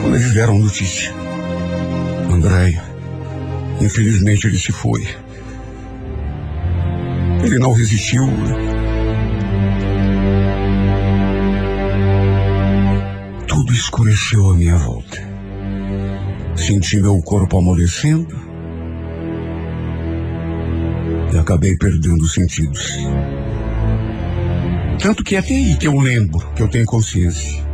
Quando 0.01 0.17
eles 0.17 0.33
deram 0.33 0.59
notícia. 0.59 1.13
Andréia, 2.31 2.83
infelizmente 3.83 4.47
ele 4.47 4.59
se 4.59 4.73
foi. 4.73 5.07
Ele 7.45 7.59
não 7.59 7.73
resistiu. 7.73 8.27
Escureceu 13.81 14.51
à 14.51 14.55
minha 14.55 14.77
volta. 14.77 15.19
Senti 16.55 17.01
meu 17.01 17.21
corpo 17.23 17.59
amolecendo 17.59 18.39
e 21.33 21.39
acabei 21.39 21.77
perdendo 21.77 22.23
os 22.23 22.35
sentidos. 22.35 22.99
Tanto 25.01 25.25
que 25.25 25.35
é 25.35 25.39
até 25.39 25.55
aí 25.55 25.77
que 25.77 25.87
eu 25.87 25.99
lembro, 25.99 26.47
que 26.55 26.63
eu 26.63 26.69
tenho 26.69 26.85
consciência. 26.85 27.65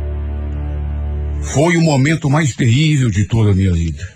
Foi 1.41 1.75
o 1.75 1.81
momento 1.81 2.29
mais 2.29 2.55
terrível 2.55 3.09
de 3.09 3.25
toda 3.25 3.51
a 3.51 3.53
minha 3.53 3.73
vida. 3.73 4.07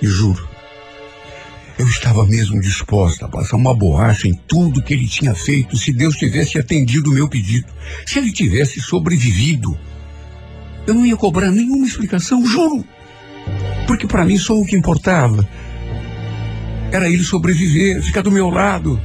E 0.00 0.06
juro, 0.06 0.47
eu 1.78 1.86
estava 1.86 2.26
mesmo 2.26 2.60
disposta 2.60 3.26
a 3.26 3.28
passar 3.28 3.56
uma 3.56 3.72
borracha 3.72 4.26
em 4.26 4.34
tudo 4.34 4.82
que 4.82 4.92
ele 4.92 5.06
tinha 5.06 5.32
feito 5.32 5.76
se 5.76 5.92
Deus 5.92 6.16
tivesse 6.16 6.58
atendido 6.58 7.08
o 7.08 7.14
meu 7.14 7.28
pedido. 7.28 7.68
Se 8.04 8.18
ele 8.18 8.32
tivesse 8.32 8.80
sobrevivido. 8.80 9.78
Eu 10.88 10.94
não 10.94 11.06
ia 11.06 11.16
cobrar 11.16 11.52
nenhuma 11.52 11.86
explicação, 11.86 12.44
juro. 12.44 12.84
Porque 13.86 14.08
para 14.08 14.24
mim 14.24 14.36
só 14.36 14.58
o 14.58 14.66
que 14.66 14.74
importava 14.74 15.48
era 16.90 17.08
ele 17.08 17.22
sobreviver, 17.22 18.02
ficar 18.02 18.22
do 18.22 18.30
meu 18.32 18.50
lado. 18.50 19.00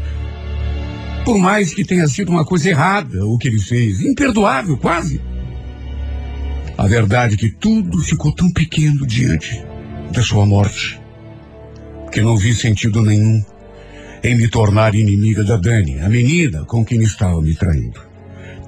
Por 1.23 1.37
mais 1.37 1.73
que 1.73 1.85
tenha 1.85 2.07
sido 2.07 2.29
uma 2.29 2.43
coisa 2.43 2.69
errada 2.69 3.23
o 3.23 3.37
que 3.37 3.49
ele 3.49 3.59
fez, 3.59 4.01
imperdoável 4.01 4.77
quase. 4.77 5.21
A 6.75 6.87
verdade 6.87 7.35
é 7.35 7.37
que 7.37 7.51
tudo 7.51 7.99
ficou 7.99 8.33
tão 8.33 8.51
pequeno 8.51 9.05
diante 9.05 9.63
da 10.11 10.23
sua 10.23 10.43
morte 10.43 11.02
que 12.13 12.21
não 12.21 12.37
vi 12.37 12.53
sentido 12.53 13.01
nenhum 13.01 13.43
em 14.23 14.37
me 14.37 14.47
tornar 14.47 14.93
inimiga 14.93 15.43
da 15.43 15.57
Dani, 15.57 15.99
a 15.99 16.07
menina 16.07 16.63
com 16.63 16.85
quem 16.85 17.01
estava 17.01 17.41
me 17.41 17.55
traindo. 17.55 17.99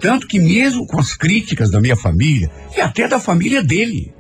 Tanto 0.02 0.28
que 0.28 0.40
mesmo 0.40 0.86
com 0.88 1.00
as 1.00 1.14
críticas 1.16 1.70
da 1.70 1.80
minha 1.80 1.96
família 1.96 2.52
e 2.76 2.82
até 2.82 3.08
da 3.08 3.20
família 3.20 3.64
dele, 3.64 4.12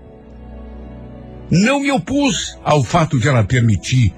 não 1.50 1.80
me 1.80 1.92
opus 1.92 2.58
ao 2.64 2.84
fato 2.84 3.20
de 3.20 3.28
ela 3.28 3.44
permitir 3.44 4.14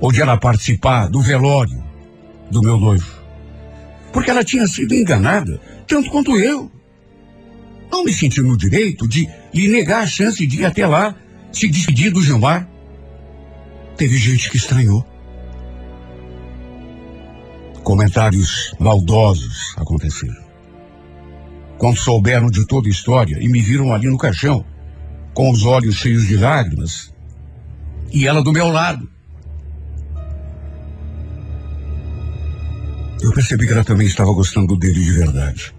ou 0.00 0.10
de 0.10 0.20
ela 0.20 0.36
participar 0.36 1.06
do 1.08 1.20
velório 1.20 1.82
do 2.50 2.60
meu 2.60 2.78
noivo. 2.78 3.16
Porque 4.12 4.30
ela 4.30 4.44
tinha 4.44 4.66
sido 4.66 4.92
enganada, 4.92 5.60
tanto 5.86 6.10
quanto 6.10 6.36
eu. 6.36 6.70
Não 7.90 8.04
me 8.04 8.12
senti 8.12 8.40
no 8.40 8.56
direito 8.56 9.06
de 9.06 9.28
lhe 9.54 9.68
negar 9.68 10.02
a 10.02 10.06
chance 10.06 10.44
de 10.44 10.60
ir 10.60 10.64
até 10.64 10.84
lá 10.84 11.14
se 11.52 11.68
despedir 11.68 12.10
do 12.10 12.22
Gilmar. 12.22 12.68
Teve 13.96 14.18
gente 14.18 14.50
que 14.50 14.58
estranhou. 14.58 15.06
Comentários 17.82 18.74
maldosos 18.78 19.74
aconteceram. 19.76 20.44
Quando 21.78 21.96
souberam 21.96 22.50
de 22.50 22.66
toda 22.66 22.88
a 22.88 22.90
história 22.90 23.38
e 23.40 23.48
me 23.48 23.62
viram 23.62 23.94
ali 23.94 24.08
no 24.08 24.18
caixão, 24.18 24.64
com 25.32 25.50
os 25.50 25.64
olhos 25.64 25.96
cheios 25.96 26.26
de 26.26 26.36
lágrimas, 26.36 27.14
e 28.12 28.26
ela 28.26 28.42
do 28.42 28.52
meu 28.52 28.68
lado. 28.68 29.08
Eu 33.22 33.32
percebi 33.32 33.66
que 33.66 33.72
ela 33.72 33.84
também 33.84 34.06
estava 34.06 34.32
gostando 34.32 34.76
dele 34.76 35.02
de 35.02 35.12
verdade. 35.12 35.74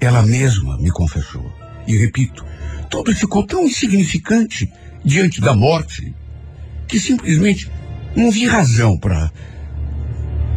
Ela 0.00 0.22
mesma 0.22 0.78
me 0.78 0.90
confessou. 0.90 1.44
E 1.86 1.96
repito, 1.96 2.44
tudo 2.88 3.14
ficou 3.14 3.44
tão 3.44 3.64
insignificante 3.64 4.72
diante 5.04 5.40
da 5.40 5.54
morte 5.54 6.14
que 6.86 6.98
simplesmente 7.00 7.70
não 8.16 8.30
vi 8.30 8.46
razão 8.46 8.96
para 8.98 9.30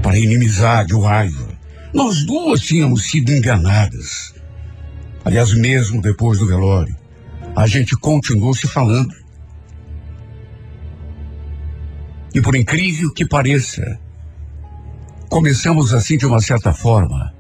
para 0.01 0.17
inimizade 0.17 0.93
ou 0.93 1.01
raiva. 1.01 1.47
Nós 1.93 2.25
duas 2.25 2.61
tínhamos 2.61 3.09
sido 3.09 3.31
enganadas. 3.31 4.33
Aliás, 5.25 5.53
mesmo 5.53 6.01
depois 6.01 6.39
do 6.39 6.47
velório, 6.47 6.95
a 7.55 7.67
gente 7.67 7.95
continuou 7.97 8.53
se 8.53 8.67
falando. 8.67 9.13
E 12.33 12.41
por 12.41 12.55
incrível 12.55 13.11
que 13.13 13.25
pareça, 13.25 13.99
começamos 15.27 15.93
assim 15.93 16.17
de 16.17 16.25
uma 16.25 16.39
certa 16.39 16.71
forma 16.71 17.33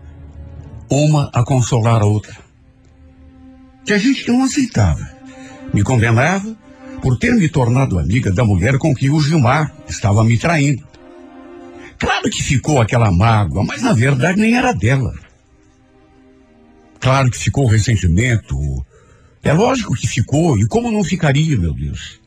Uma 0.89 1.29
a 1.33 1.43
consolar 1.43 2.01
a 2.01 2.05
outra. 2.05 2.35
Que 3.85 3.93
a 3.93 3.97
gente 3.97 4.27
não 4.27 4.43
aceitava. 4.43 5.07
Me 5.73 5.83
condenava 5.83 6.57
por 7.01 7.17
ter 7.17 7.33
me 7.33 7.47
tornado 7.49 7.99
amiga 7.99 8.31
da 8.31 8.43
mulher 8.43 8.77
com 8.77 8.93
que 8.93 9.09
o 9.09 9.19
Gilmar 9.19 9.73
estava 9.87 10.23
me 10.23 10.37
traindo. 10.37 10.83
Claro 11.97 12.29
que 12.29 12.43
ficou 12.43 12.79
aquela 12.79 13.11
mágoa, 13.11 13.63
mas 13.63 13.81
na 13.81 13.93
verdade 13.93 14.39
nem 14.39 14.55
era 14.55 14.71
dela. 14.71 15.13
Claro 16.99 17.29
que 17.29 17.37
ficou 17.37 17.65
o 17.65 17.69
ressentimento. 17.69 18.55
É 19.43 19.53
lógico 19.53 19.95
que 19.95 20.07
ficou, 20.07 20.57
e 20.57 20.67
como 20.67 20.91
não 20.91 21.03
ficaria, 21.03 21.57
meu 21.57 21.73
Deus? 21.73 22.19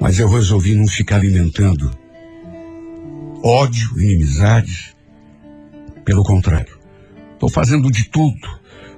Mas 0.00 0.18
eu 0.18 0.28
resolvi 0.28 0.74
não 0.74 0.86
ficar 0.86 1.16
alimentando 1.16 1.90
ódio, 3.42 4.00
inimizade. 4.00 4.94
Pelo 6.04 6.24
contrário, 6.24 6.78
estou 7.34 7.50
fazendo 7.50 7.90
de 7.90 8.08
tudo 8.08 8.48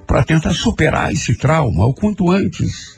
para 0.06 0.24
tentar 0.24 0.52
superar 0.54 1.12
esse 1.12 1.34
trauma 1.34 1.84
o 1.84 1.92
quanto 1.92 2.30
antes. 2.30 2.95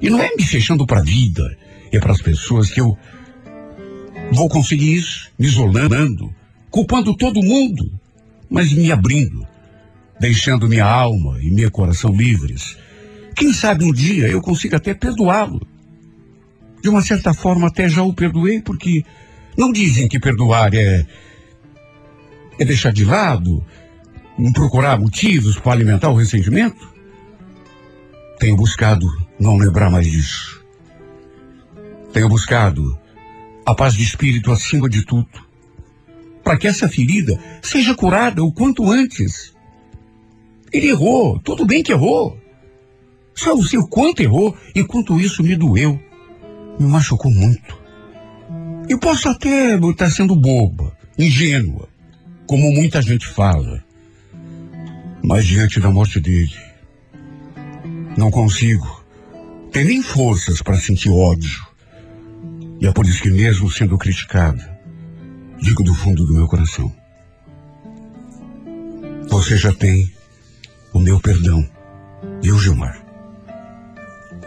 E 0.00 0.10
não 0.10 0.20
é 0.20 0.30
me 0.36 0.44
fechando 0.44 0.86
para 0.86 1.00
a 1.00 1.04
vida, 1.04 1.56
é 1.92 1.98
para 1.98 2.12
as 2.12 2.20
pessoas 2.20 2.70
que 2.70 2.80
eu 2.80 2.96
vou 4.32 4.48
conseguir 4.48 4.94
isso, 4.94 5.30
me 5.38 5.46
isolando, 5.46 6.34
culpando 6.70 7.16
todo 7.16 7.42
mundo, 7.42 7.90
mas 8.50 8.72
me 8.72 8.90
abrindo, 8.90 9.46
deixando 10.18 10.68
minha 10.68 10.84
alma 10.84 11.38
e 11.40 11.50
meu 11.50 11.70
coração 11.70 12.14
livres. 12.14 12.76
Quem 13.34 13.52
sabe 13.52 13.84
um 13.84 13.92
dia 13.92 14.28
eu 14.28 14.40
consiga 14.40 14.76
até 14.76 14.94
perdoá-lo. 14.94 15.60
De 16.82 16.88
uma 16.88 17.00
certa 17.00 17.32
forma 17.32 17.68
até 17.68 17.88
já 17.88 18.02
o 18.02 18.12
perdoei, 18.12 18.60
porque 18.60 19.04
não 19.56 19.72
dizem 19.72 20.06
que 20.06 20.20
perdoar 20.20 20.74
é, 20.74 21.06
é 22.58 22.64
deixar 22.64 22.92
de 22.92 23.04
lado, 23.04 23.64
não 24.38 24.52
procurar 24.52 24.98
motivos 24.98 25.58
para 25.58 25.72
alimentar 25.72 26.10
o 26.10 26.16
ressentimento? 26.16 26.93
Tenho 28.38 28.56
buscado 28.56 29.06
não 29.38 29.56
lembrar 29.56 29.90
mais 29.90 30.06
disso. 30.06 30.64
Tenho 32.12 32.28
buscado 32.28 32.98
a 33.66 33.74
paz 33.74 33.94
de 33.94 34.02
espírito 34.02 34.52
acima 34.52 34.88
de 34.88 35.04
tudo, 35.04 35.28
para 36.42 36.56
que 36.56 36.66
essa 36.66 36.88
ferida 36.88 37.38
seja 37.62 37.94
curada 37.94 38.42
o 38.42 38.52
quanto 38.52 38.90
antes. 38.90 39.54
Ele 40.72 40.88
errou, 40.88 41.38
tudo 41.40 41.64
bem 41.64 41.82
que 41.82 41.92
errou. 41.92 42.38
Só 43.34 43.50
eu 43.50 43.62
sei 43.62 43.78
o 43.78 43.86
quanto 43.86 44.20
errou 44.20 44.56
e 44.74 44.84
quanto 44.84 45.18
isso 45.18 45.42
me 45.42 45.56
doeu. 45.56 46.00
Me 46.78 46.86
machucou 46.86 47.30
muito. 47.30 47.78
Eu 48.88 48.98
posso 48.98 49.28
até 49.28 49.76
estar 49.76 50.10
sendo 50.10 50.36
boba, 50.36 50.96
ingênua, 51.18 51.88
como 52.46 52.70
muita 52.70 53.00
gente 53.00 53.26
fala. 53.26 53.82
Mas 55.22 55.46
diante 55.46 55.80
da 55.80 55.90
morte 55.90 56.20
dele, 56.20 56.54
não 58.16 58.30
consigo 58.30 59.04
ter 59.72 59.84
nem 59.84 60.02
forças 60.02 60.62
para 60.62 60.76
sentir 60.76 61.10
ódio. 61.10 61.66
E 62.80 62.86
é 62.86 62.92
por 62.92 63.04
isso 63.06 63.22
que, 63.22 63.30
mesmo 63.30 63.70
sendo 63.70 63.98
criticada, 63.98 64.78
digo 65.60 65.82
do 65.82 65.94
fundo 65.94 66.24
do 66.24 66.34
meu 66.34 66.46
coração: 66.46 66.92
Você 69.28 69.56
já 69.56 69.72
tem 69.72 70.12
o 70.92 71.00
meu 71.00 71.18
perdão, 71.20 71.68
viu, 72.42 72.58
Gilmar? 72.58 73.02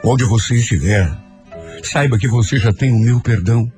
Onde 0.04 0.24
você 0.24 0.56
estiver, 0.56 1.12
saiba 1.84 2.18
que 2.18 2.28
você 2.28 2.58
já 2.58 2.72
tem 2.72 2.92
o 2.92 3.00
meu 3.00 3.20
perdão. 3.20 3.72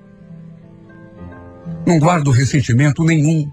Não 1.87 1.97
guardo 1.97 2.29
ressentimento 2.29 3.03
nenhum. 3.03 3.51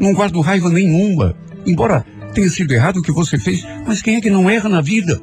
Não 0.00 0.12
guardo 0.12 0.40
raiva 0.40 0.68
nenhuma. 0.68 1.34
Embora 1.66 2.04
tenha 2.34 2.50
sido 2.50 2.72
errado 2.72 2.98
o 2.98 3.02
que 3.02 3.12
você 3.12 3.38
fez, 3.38 3.64
mas 3.86 4.02
quem 4.02 4.16
é 4.16 4.20
que 4.20 4.28
não 4.28 4.50
erra 4.50 4.68
na 4.68 4.80
vida? 4.80 5.20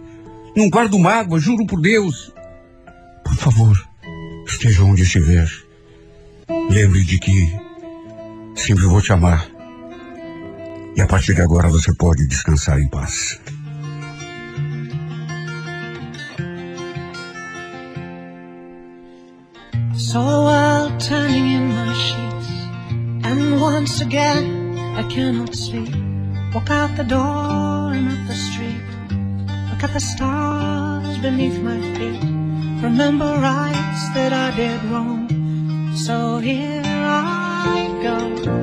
Não 0.55 0.69
guardo 0.69 0.97
mágoa, 0.97 1.39
juro 1.39 1.65
por 1.65 1.81
Deus. 1.81 2.33
Por 3.23 3.35
favor, 3.35 3.77
esteja 4.47 4.83
onde 4.83 5.03
estiver. 5.03 5.49
Lembre 6.69 7.03
de 7.03 7.19
que 7.19 7.53
sempre 8.55 8.85
vou 8.85 9.01
te 9.01 9.11
amar. 9.11 9.47
E 10.95 11.01
a 11.01 11.07
partir 11.07 11.33
de 11.33 11.41
agora 11.41 11.69
você 11.69 11.93
pode 11.95 12.27
descansar 12.27 12.79
em 12.79 12.89
paz. 12.89 13.39
So 19.93 20.19
I'll 20.19 20.97
turning 20.97 21.51
in 21.53 21.67
my 21.69 21.93
sheets, 21.93 22.49
and 23.23 23.61
once 23.61 24.01
again 24.01 24.77
I 24.97 25.03
cannot 25.03 25.55
sleep. 25.55 26.10
Walk 26.53 26.69
out 26.69 26.97
the 26.97 27.03
door 27.05 27.93
and 27.93 28.09
up 28.11 28.27
the 28.27 28.35
street. 28.35 28.83
Look 29.69 29.83
at 29.83 29.93
the 29.93 30.01
stars 30.01 31.17
beneath 31.19 31.57
my 31.61 31.79
feet. 31.95 32.21
Remember 32.83 33.25
rights 33.39 34.03
that 34.15 34.33
I 34.33 34.53
did 34.57 34.83
wrong. 34.91 35.95
So 35.95 36.39
here 36.39 36.83
I 36.83 37.87
go. 38.03 38.60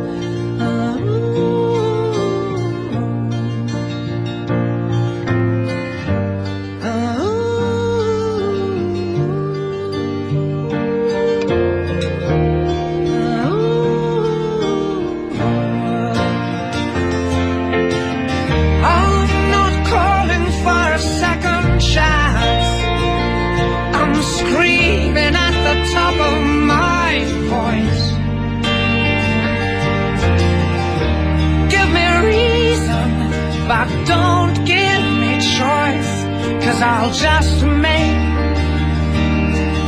Just 37.13 37.65
make 37.65 38.17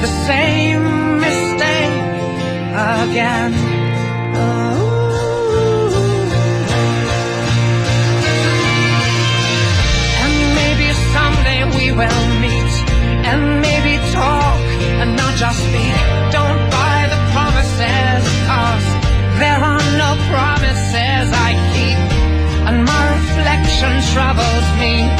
the 0.00 0.08
same 0.26 1.20
mistake 1.20 1.92
again. 2.72 3.52
Oh. 4.34 4.80
And 10.24 10.34
maybe 10.56 10.88
someday 11.12 11.60
we 11.76 11.92
will 11.92 12.26
meet 12.40 12.72
and 13.28 13.60
maybe 13.60 13.98
talk 14.12 14.60
and 15.00 15.14
not 15.14 15.34
just 15.36 15.58
speak. 15.58 15.96
Don't 16.32 16.62
buy 16.72 17.06
the 17.12 17.20
promises, 17.36 18.24
cause 18.48 18.86
there 19.38 19.60
are 19.60 19.82
no 20.02 20.16
promises 20.32 21.26
I 21.48 21.52
keep. 21.72 22.00
And 22.66 22.84
my 22.84 23.02
reflection 23.14 23.92
troubles 24.14 24.66
me. 24.80 25.19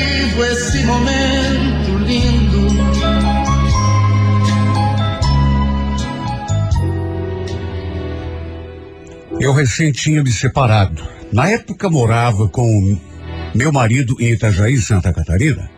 vivo 0.00 0.44
esse 0.44 0.82
momento 0.84 1.98
lindo. 2.06 2.66
Eu 9.40 9.52
recém 9.52 9.92
tinha 9.92 10.22
me 10.22 10.30
separado. 10.30 11.02
Na 11.32 11.48
época 11.48 11.88
morava 11.88 12.48
com 12.48 12.98
meu 13.54 13.72
marido 13.72 14.16
em 14.20 14.32
Itajaí, 14.32 14.78
Santa 14.78 15.12
Catarina. 15.12 15.70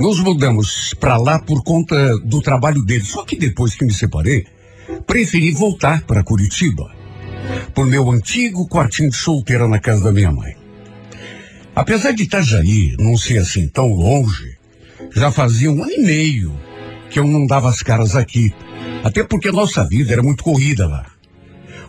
Nos 0.00 0.18
mudamos 0.20 0.94
para 0.98 1.16
lá 1.16 1.38
por 1.38 1.62
conta 1.62 2.18
do 2.18 2.40
trabalho 2.40 2.82
dele. 2.82 3.04
Só 3.04 3.24
que 3.24 3.36
depois 3.36 3.74
que 3.74 3.84
me 3.84 3.92
separei, 3.92 4.46
preferi 5.06 5.52
voltar 5.52 6.02
para 6.02 6.24
Curitiba, 6.24 6.90
por 7.74 7.86
meu 7.86 8.10
antigo 8.10 8.66
quartinho 8.68 9.10
de 9.10 9.16
solteira 9.16 9.68
na 9.68 9.78
casa 9.78 10.04
da 10.04 10.12
minha 10.12 10.32
mãe. 10.32 10.63
Apesar 11.74 12.12
de 12.12 12.22
Itajaí 12.22 12.94
não 12.98 13.16
ser 13.16 13.38
assim 13.38 13.66
tão 13.66 13.92
longe, 13.92 14.56
já 15.12 15.32
fazia 15.32 15.70
um 15.72 15.82
ano 15.82 15.92
e 15.92 16.02
meio 16.02 16.54
que 17.10 17.18
eu 17.18 17.26
não 17.26 17.46
dava 17.46 17.68
as 17.68 17.82
caras 17.82 18.14
aqui. 18.14 18.54
Até 19.02 19.24
porque 19.24 19.50
nossa 19.50 19.86
vida 19.86 20.12
era 20.12 20.22
muito 20.22 20.44
corrida 20.44 20.86
lá. 20.86 21.06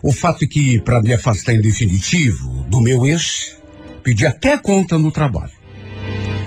O 0.02 0.12
fato 0.12 0.44
é 0.44 0.46
que, 0.46 0.80
para 0.80 1.00
me 1.00 1.12
afastar 1.12 1.54
em 1.54 1.60
definitivo 1.60 2.64
do 2.68 2.80
meu 2.80 3.06
ex, 3.06 3.56
pedi 4.02 4.26
até 4.26 4.58
conta 4.58 4.98
no 4.98 5.10
trabalho. 5.10 5.52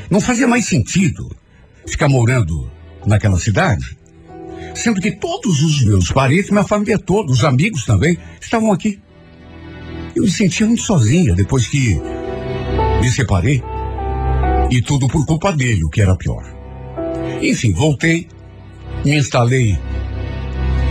Não 0.10 0.20
fazia 0.20 0.48
mais 0.48 0.66
sentido 0.66 1.30
ficar 1.88 2.10
morando 2.10 2.70
naquela 3.06 3.40
cidade, 3.40 3.98
sendo 4.76 5.02
que 5.02 5.12
todos 5.12 5.62
os 5.62 5.84
meus 5.84 6.12
parentes, 6.12 6.52
minha 6.52 6.64
família 6.64 7.00
toda, 7.00 7.32
os 7.32 7.44
amigos 7.44 7.86
também, 7.86 8.18
estavam 8.40 8.72
aqui. 8.72 9.00
Eu 10.16 10.24
me 10.24 10.32
sentia 10.32 10.66
muito 10.66 10.84
sozinha 10.84 11.34
depois 11.34 11.68
que 11.68 12.00
me 13.00 13.10
separei. 13.10 13.64
E 14.70 14.82
tudo 14.82 15.08
por 15.08 15.26
culpa 15.26 15.52
dele, 15.52 15.84
o 15.84 15.90
que 15.90 16.02
era 16.02 16.16
pior. 16.16 16.44
Enfim, 17.42 17.72
voltei, 17.74 18.28
me 19.04 19.18
instalei 19.18 19.78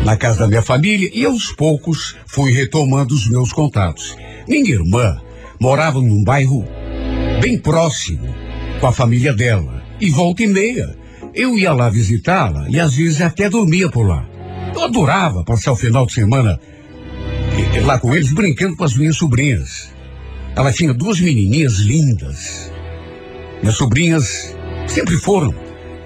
na 0.05 0.16
casa 0.16 0.40
da 0.40 0.49
minha 0.49 0.62
família 0.62 1.11
e 1.12 1.25
aos 1.25 1.53
poucos 1.53 2.16
fui 2.27 2.53
retomando 2.53 3.14
os 3.14 3.29
meus 3.29 3.53
contatos. 3.53 4.16
Minha 4.49 4.71
irmã 4.71 5.21
morava 5.61 6.01
num 6.01 6.25
bairro 6.25 6.64
bem 7.40 7.59
próximo 7.59 8.35
com 8.81 8.87
a 8.87 8.92
família 8.92 9.33
dela. 9.33 9.83
E 10.01 10.11
volta 10.11 10.42
e 10.42 10.47
meia, 10.47 10.97
eu 11.35 11.59
ia 11.59 11.73
lá 11.73 11.90
visitá-la 11.90 12.68
e 12.71 12.81
às 12.81 12.94
vezes 12.94 13.21
até 13.21 13.51
dormia 13.51 13.88
por 13.90 14.07
lá. 14.07 14.27
Eu 14.75 14.85
adorava 14.85 15.44
passar 15.44 15.73
o 15.73 15.77
final 15.77 16.07
de 16.07 16.12
semana 16.12 16.59
eh, 17.75 17.81
lá 17.81 17.99
com 17.99 18.14
eles, 18.14 18.33
brincando 18.33 18.77
com 18.77 18.85
as 18.85 18.97
minhas 18.97 19.16
sobrinhas. 19.16 19.90
Ela 20.56 20.72
tinha 20.72 20.92
duas 20.92 21.20
menininhas 21.20 21.74
lindas. 21.78 22.72
Minhas 23.61 23.76
sobrinhas 23.76 24.56
sempre 24.87 25.16
foram, 25.16 25.54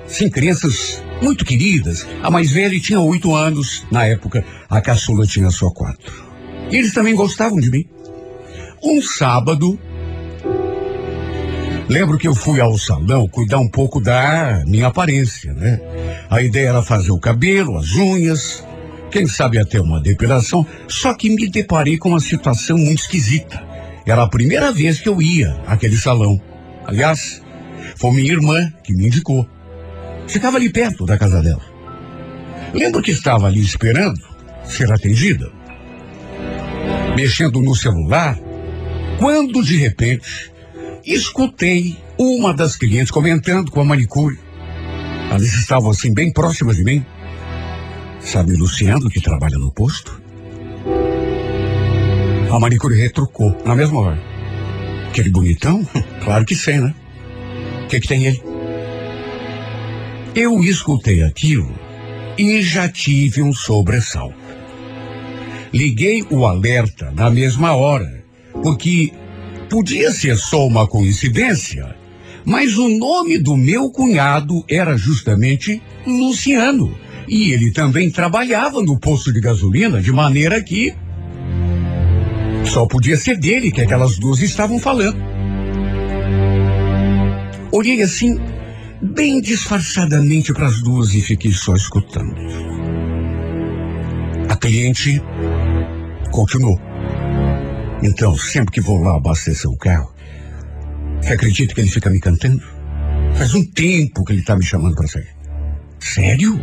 sim, 0.07 0.29
crianças 0.29 1.03
muito 1.23 1.45
queridas. 1.45 2.07
A 2.23 2.31
mais 2.31 2.51
velha 2.51 2.79
tinha 2.81 3.01
oito 3.01 3.35
anos, 3.35 3.85
na 3.91 4.05
época 4.07 4.45
a 4.69 4.81
caçula 4.81 5.27
tinha 5.27 5.51
só 5.51 5.71
quatro. 5.71 6.13
E 6.71 6.77
eles 6.77 6.93
também 6.93 7.15
gostavam 7.15 7.61
de 7.61 7.71
mim. 7.71 7.87
Um 8.83 9.01
sábado, 9.01 9.79
lembro 11.89 12.19
que 12.19 12.27
eu 12.27 12.35
fui 12.35 12.61
ao 12.61 12.77
salão 12.77 13.29
cuidar 13.29 13.59
um 13.59 13.69
pouco 13.69 14.01
da 14.01 14.65
minha 14.67 14.89
aparência, 14.89 15.53
né? 15.53 15.81
A 16.29 16.43
ideia 16.43 16.71
era 16.71 16.83
fazer 16.83 17.13
o 17.13 17.19
cabelo, 17.19 17.79
as 17.79 17.93
unhas, 17.93 18.65
quem 19.11 19.27
sabe 19.27 19.59
até 19.59 19.81
uma 19.81 20.01
depilação, 20.01 20.67
só 20.89 21.15
que 21.15 21.31
me 21.31 21.49
deparei 21.49 21.99
com 21.99 22.09
uma 22.09 22.21
situação 22.21 22.77
muito 22.77 23.03
esquisita. 23.03 23.72
Era 24.07 24.23
a 24.23 24.29
primeira 24.29 24.73
vez 24.73 25.01
que 25.01 25.09
eu 25.09 25.21
ia 25.23 25.53
àquele 25.67 25.97
salão. 25.97 26.41
Aliás, 26.85 27.43
foi 27.97 28.13
minha 28.13 28.33
irmã 28.33 28.73
que 28.83 28.93
me 28.93 29.07
indicou. 29.07 29.49
Ficava 30.27 30.57
ali 30.57 30.71
perto 30.71 31.05
da 31.07 31.17
casa 31.17 31.43
dela. 31.43 31.63
Lembro 32.75 33.03
que 33.03 33.11
estava 33.11 33.47
ali 33.47 33.61
esperando 33.61 34.21
ser 34.65 34.91
atendida, 34.91 35.51
mexendo 37.17 37.61
no 37.61 37.75
celular, 37.75 38.39
quando 39.19 39.63
de 39.63 39.77
repente 39.77 40.53
escutei 41.05 41.97
uma 42.19 42.55
das 42.55 42.77
clientes 42.77 43.11
comentando 43.11 43.71
com 43.71 43.81
a 43.81 43.85
manicure. 43.85 44.39
Elas 45.31 45.53
estavam 45.55 45.91
assim 45.91 46.13
bem 46.15 46.33
próximas 46.33 46.77
de 46.77 46.85
mim. 46.85 47.05
Sabe 48.21 48.55
Luciano 48.55 49.11
que 49.11 49.21
trabalha 49.21 49.59
no 49.59 49.73
posto? 49.73 50.22
A 52.53 52.61
manicure 52.61 52.95
retrucou 52.95 53.57
na 53.65 53.75
mesma 53.75 53.99
hora. 53.99 54.23
Aquele 55.09 55.31
bonitão? 55.31 55.83
Claro 56.23 56.45
que 56.45 56.55
sei, 56.55 56.79
né? 56.79 56.95
O 57.85 57.89
que, 57.89 57.99
que 57.99 58.07
tem 58.07 58.27
ele? 58.27 58.41
Eu 60.35 60.63
escutei 60.63 61.23
aquilo 61.23 61.75
e 62.37 62.61
já 62.61 62.89
tive 62.89 63.43
um 63.43 63.55
sobressalto. 63.55 64.37
Liguei 65.73 66.25
o 66.31 66.47
alerta 66.47 67.11
na 67.11 67.31
mesma 67.31 67.73
hora, 67.73 68.23
porque 68.63 69.13
podia 69.71 70.13
ser 70.13 70.37
só 70.37 70.67
uma 70.67 70.87
coincidência, 70.87 71.97
mas 72.45 72.77
o 72.77 72.89
nome 72.89 73.39
do 73.39 73.57
meu 73.57 73.91
cunhado 73.91 74.63
era 74.69 74.97
justamente 74.97 75.83
Luciano. 76.07 76.95
E 77.27 77.51
ele 77.53 77.73
também 77.73 78.11
trabalhava 78.11 78.83
no 78.83 78.99
posto 78.99 79.33
de 79.33 79.41
gasolina, 79.41 80.03
de 80.03 80.13
maneira 80.13 80.63
que 80.63 80.95
só 82.65 82.87
podia 82.87 83.17
ser 83.17 83.37
dele 83.37 83.71
que 83.71 83.81
aquelas 83.81 84.19
duas 84.19 84.41
estavam 84.41 84.79
falando. 84.79 85.19
Olhei 87.73 88.03
assim, 88.03 88.39
bem 89.01 89.41
disfarçadamente 89.41 90.53
para 90.53 90.67
as 90.67 90.83
duas 90.83 91.15
e 91.15 91.21
fiquei 91.21 91.53
só 91.53 91.75
escutando. 91.75 92.35
A 94.49 94.57
cliente 94.57 95.23
continuou. 96.31 96.79
Então, 98.03 98.37
sempre 98.37 98.73
que 98.73 98.81
vou 98.81 99.01
lá 99.01 99.17
abastecer 99.17 99.71
o 99.71 99.77
carro, 99.77 100.13
você 101.21 101.33
acredita 101.33 101.75
que 101.75 101.81
ele 101.81 101.89
fica 101.89 102.11
me 102.11 102.21
cantando? 102.21 102.63
Faz 103.37 103.55
um 103.55 103.65
tempo 103.65 104.25
que 104.25 104.33
ele 104.33 104.41
está 104.41 104.57
me 104.57 104.65
chamando 104.65 104.95
para 104.95 105.07
sair. 105.07 105.29
Sério? 106.01 106.61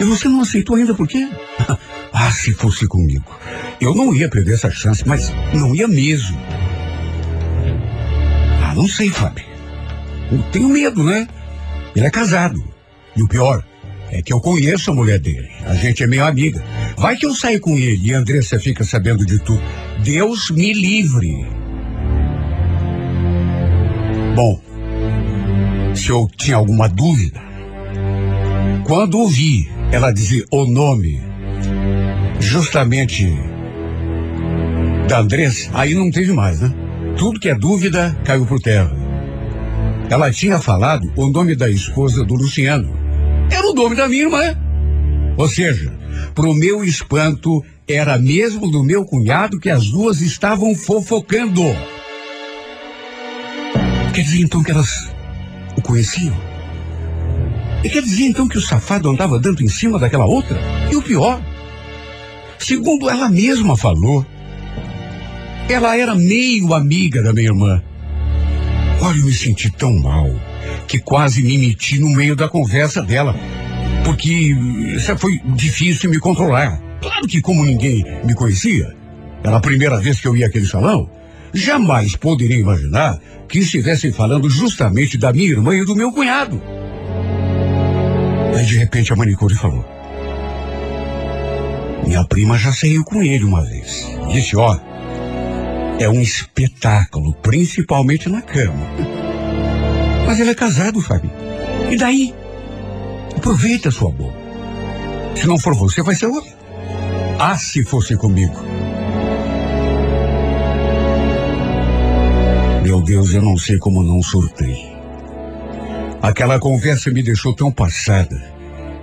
E 0.00 0.04
você 0.04 0.28
não 0.28 0.40
aceitou 0.40 0.76
ainda 0.76 0.94
por 0.94 1.06
quê? 1.06 1.28
ah, 2.16 2.30
se 2.30 2.54
fosse 2.54 2.86
comigo. 2.86 3.24
Eu 3.80 3.92
não 3.92 4.14
ia 4.14 4.28
perder 4.28 4.54
essa 4.54 4.70
chance, 4.70 5.02
mas 5.04 5.32
não 5.52 5.74
ia 5.74 5.88
mesmo. 5.88 6.38
Ah, 8.62 8.72
não 8.72 8.86
sei, 8.86 9.10
Fábio. 9.10 9.44
Eu 10.30 10.40
tenho 10.52 10.68
medo, 10.68 11.02
né? 11.02 11.26
Ele 11.94 12.06
é 12.06 12.10
casado. 12.10 12.62
E 13.16 13.22
o 13.22 13.26
pior 13.26 13.64
é 14.12 14.22
que 14.22 14.32
eu 14.32 14.40
conheço 14.40 14.92
a 14.92 14.94
mulher 14.94 15.18
dele. 15.18 15.50
A 15.66 15.74
gente 15.74 16.04
é 16.04 16.06
meio 16.06 16.24
amiga. 16.24 16.64
Vai 16.96 17.16
que 17.16 17.26
eu 17.26 17.34
saio 17.34 17.60
com 17.60 17.76
ele 17.76 18.08
e 18.08 18.14
a 18.14 18.18
Andressa 18.18 18.60
fica 18.60 18.84
sabendo 18.84 19.26
de 19.26 19.40
tudo. 19.40 19.60
Deus 20.04 20.50
me 20.50 20.72
livre. 20.72 21.44
Bom, 24.36 24.60
se 25.96 26.10
eu 26.10 26.30
tinha 26.36 26.56
alguma 26.56 26.88
dúvida, 26.88 27.42
quando 28.84 29.18
ouvi 29.18 29.68
ela 29.90 30.12
dizer 30.12 30.46
o 30.52 30.64
nome 30.64 31.33
justamente 32.44 33.28
da 35.08 35.20
Andressa, 35.20 35.70
aí 35.74 35.94
não 35.94 36.10
teve 36.10 36.32
mais, 36.32 36.60
né? 36.60 36.72
tudo 37.16 37.40
que 37.40 37.48
é 37.48 37.54
dúvida 37.54 38.16
caiu 38.24 38.44
por 38.44 38.60
terra. 38.60 38.92
Ela 40.10 40.30
tinha 40.30 40.58
falado 40.58 41.10
o 41.16 41.28
nome 41.28 41.54
da 41.54 41.70
esposa 41.70 42.24
do 42.24 42.34
Luciano. 42.34 42.94
Era 43.50 43.66
o 43.68 43.74
nome 43.74 43.96
da 43.96 44.08
minha 44.08 44.24
irmã. 44.24 44.56
Ou 45.36 45.48
seja, 45.48 45.92
pro 46.34 46.54
meu 46.54 46.84
espanto, 46.84 47.64
era 47.88 48.18
mesmo 48.18 48.70
do 48.70 48.82
meu 48.82 49.04
cunhado 49.04 49.58
que 49.58 49.70
as 49.70 49.88
duas 49.88 50.20
estavam 50.20 50.74
fofocando. 50.74 51.62
Quer 54.12 54.22
dizer 54.22 54.40
então 54.40 54.62
que 54.62 54.70
elas 54.70 55.10
o 55.76 55.82
conheciam? 55.82 56.36
E 57.82 57.88
quer 57.88 58.02
dizer 58.02 58.24
então 58.24 58.48
que 58.48 58.58
o 58.58 58.60
safado 58.60 59.10
andava 59.10 59.38
dando 59.38 59.62
em 59.62 59.68
cima 59.68 59.98
daquela 59.98 60.24
outra? 60.24 60.58
E 60.90 60.96
o 60.96 61.02
pior, 61.02 61.40
segundo 62.58 63.08
ela 63.08 63.28
mesma 63.28 63.76
falou, 63.76 64.24
ela 65.68 65.96
era 65.96 66.14
meio 66.14 66.74
amiga 66.74 67.22
da 67.22 67.32
minha 67.32 67.46
irmã. 67.46 67.82
Olha, 69.00 69.18
eu 69.18 69.24
me 69.24 69.32
senti 69.32 69.70
tão 69.70 69.92
mal 69.94 70.28
que 70.86 70.98
quase 70.98 71.42
me 71.42 71.58
meti 71.58 71.98
no 71.98 72.10
meio 72.10 72.36
da 72.36 72.48
conversa 72.48 73.02
dela, 73.02 73.34
porque 74.04 74.54
foi 75.18 75.40
difícil 75.54 76.10
me 76.10 76.18
controlar. 76.18 76.80
Claro 77.00 77.26
que 77.26 77.40
como 77.40 77.64
ninguém 77.64 78.04
me 78.24 78.34
conhecia, 78.34 78.94
era 79.42 79.56
a 79.56 79.60
primeira 79.60 80.00
vez 80.00 80.20
que 80.20 80.28
eu 80.28 80.36
ia 80.36 80.46
àquele 80.46 80.66
salão, 80.66 81.10
jamais 81.52 82.16
poderia 82.16 82.58
imaginar 82.58 83.18
que 83.48 83.58
estivessem 83.58 84.10
falando 84.10 84.48
justamente 84.48 85.18
da 85.18 85.32
minha 85.32 85.50
irmã 85.50 85.74
e 85.74 85.84
do 85.84 85.94
meu 85.94 86.10
cunhado. 86.12 86.60
Aí 88.56 88.64
de 88.64 88.78
repente 88.78 89.12
a 89.12 89.16
manicure 89.16 89.54
falou. 89.54 89.93
Minha 92.06 92.24
prima 92.24 92.58
já 92.58 92.72
saiu 92.72 93.04
com 93.04 93.22
ele 93.22 93.44
uma 93.44 93.62
vez. 93.64 94.06
Disse, 94.30 94.56
ó, 94.56 94.78
é 95.98 96.08
um 96.08 96.20
espetáculo, 96.20 97.32
principalmente 97.34 98.28
na 98.28 98.42
cama. 98.42 98.86
Mas 100.26 100.38
ele 100.40 100.50
é 100.50 100.54
casado, 100.54 101.00
Fábio. 101.00 101.30
E 101.90 101.96
daí? 101.96 102.34
Aproveita 103.36 103.90
sua 103.90 104.10
boa. 104.10 104.32
Se 105.34 105.46
não 105.46 105.58
for 105.58 105.74
você, 105.74 106.02
vai 106.02 106.14
ser 106.14 106.26
outro. 106.26 106.52
Ah, 107.38 107.56
se 107.56 107.82
fosse 107.84 108.16
comigo. 108.16 108.54
Meu 112.82 113.00
Deus, 113.00 113.32
eu 113.32 113.42
não 113.42 113.56
sei 113.56 113.78
como 113.78 114.02
não 114.02 114.22
surtei. 114.22 114.94
Aquela 116.22 116.58
conversa 116.58 117.10
me 117.10 117.22
deixou 117.22 117.54
tão 117.54 117.70
passada 117.72 118.53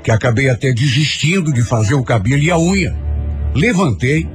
que 0.04 0.12
acabei 0.12 0.50
até 0.50 0.74
desistindo 0.74 1.54
de 1.54 1.62
fazer 1.62 1.94
o 1.94 2.04
cabelo 2.04 2.42
e 2.42 2.52
a 2.52 2.58
unha. 2.58 2.96
Levantei, 3.54 4.28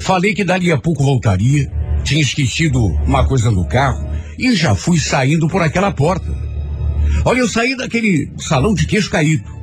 falei 0.00 0.34
que 0.34 0.44
dali 0.44 0.72
a 0.72 0.78
pouco 0.78 1.02
voltaria, 1.02 1.70
tinha 2.02 2.22
esquecido 2.22 2.84
uma 3.04 3.26
coisa 3.26 3.50
no 3.50 3.66
carro 3.66 4.08
e 4.38 4.54
já 4.54 4.74
fui 4.74 4.98
saindo 4.98 5.48
por 5.48 5.62
aquela 5.62 5.92
porta. 5.92 6.32
Olha, 7.24 7.40
eu 7.40 7.48
saí 7.48 7.76
daquele 7.76 8.32
salão 8.38 8.72
de 8.72 8.86
queixo 8.86 9.10
caído. 9.10 9.60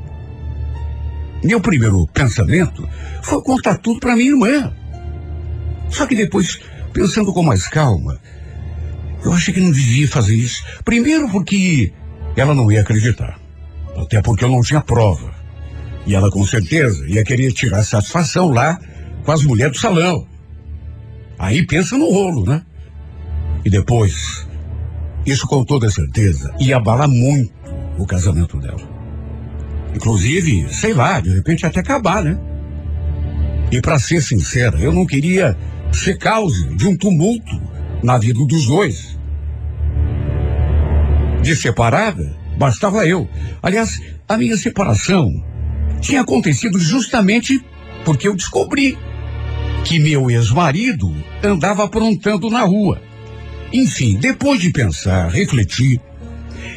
Meu 1.44 1.62
primeiro 1.62 2.08
pensamento 2.08 2.88
foi 3.22 3.42
contar 3.42 3.78
tudo 3.78 4.00
para 4.00 4.16
minha 4.16 4.32
irmã. 4.32 4.74
Só 5.90 6.06
que 6.06 6.16
depois, 6.16 6.60
pensando 6.94 7.34
com 7.34 7.42
mais 7.42 7.68
calma, 7.68 8.20
eu 9.24 9.34
achei 9.34 9.54
que 9.54 9.60
não 9.60 9.72
devia 9.72 10.08
fazer 10.08 10.36
isso. 10.36 10.64
Primeiro 10.84 11.30
porque 11.30 11.92
ela 12.36 12.54
não 12.54 12.72
ia 12.72 12.82
acreditar. 12.82 13.40
Até 13.96 14.22
porque 14.22 14.44
eu 14.44 14.50
não 14.50 14.62
tinha 14.62 14.82
prova. 14.82 15.37
E 16.08 16.16
ela 16.16 16.32
com 16.32 16.44
certeza 16.46 17.06
ia 17.08 17.24
querer 17.24 17.52
tirar 17.52 17.84
satisfação 17.84 18.50
lá 18.50 18.80
com 19.26 19.32
as 19.34 19.44
mulheres 19.44 19.74
do 19.74 19.80
salão. 19.80 20.26
Aí 21.38 21.68
pensa 21.68 21.98
no 21.98 22.10
rolo, 22.10 22.46
né? 22.46 22.64
E 23.66 23.70
depois, 23.70 24.48
isso 25.26 25.46
com 25.46 25.66
toda 25.66 25.90
certeza 25.90 26.56
ia 26.60 26.78
abalar 26.78 27.10
muito 27.10 27.52
o 28.00 28.06
casamento 28.06 28.58
dela. 28.58 28.80
Inclusive, 29.94 30.74
sei 30.74 30.94
lá, 30.94 31.20
de 31.20 31.30
repente 31.36 31.66
até 31.66 31.82
acabar, 31.82 32.24
né? 32.24 32.40
E 33.70 33.82
para 33.82 34.00
ser 34.00 34.22
sincera, 34.22 34.80
eu 34.80 34.94
não 34.94 35.06
queria 35.06 35.58
ser 35.92 36.18
causa 36.18 36.68
de 36.76 36.88
um 36.88 36.96
tumulto 36.96 37.62
na 38.02 38.18
vida 38.18 38.40
dos 38.46 38.66
dois. 38.66 39.18
De 41.42 41.54
separada, 41.54 42.34
bastava 42.58 43.06
eu. 43.06 43.28
Aliás, 43.62 44.02
a 44.28 44.38
minha 44.38 44.56
separação 44.56 45.44
tinha 46.02 46.22
acontecido 46.22 46.80
justamente 46.80 47.64
porque 48.06 48.28
eu 48.28 48.36
descobri 48.36 48.98
que 49.84 50.00
meu 50.00 50.30
ex-marido 50.30 51.14
andava 51.44 51.84
aprontando 51.84 52.50
na 52.50 52.62
rua. 52.64 53.02
Enfim, 53.72 54.18
depois 54.18 54.60
de 54.60 54.72
pensar, 54.72 55.30
refletir, 55.30 56.00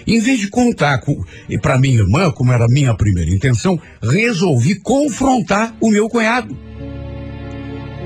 em 0.06 0.20
vez 0.20 0.40
de 0.40 0.48
contar 0.48 1.00
para 1.62 1.78
minha 1.78 1.98
irmã, 1.98 2.30
como 2.30 2.52
era 2.52 2.66
minha 2.68 2.94
primeira 2.94 3.30
intenção, 3.30 3.80
resolvi 4.02 4.76
confrontar 4.76 5.74
o 5.80 5.90
meu 5.90 6.08
cunhado. 6.08 6.56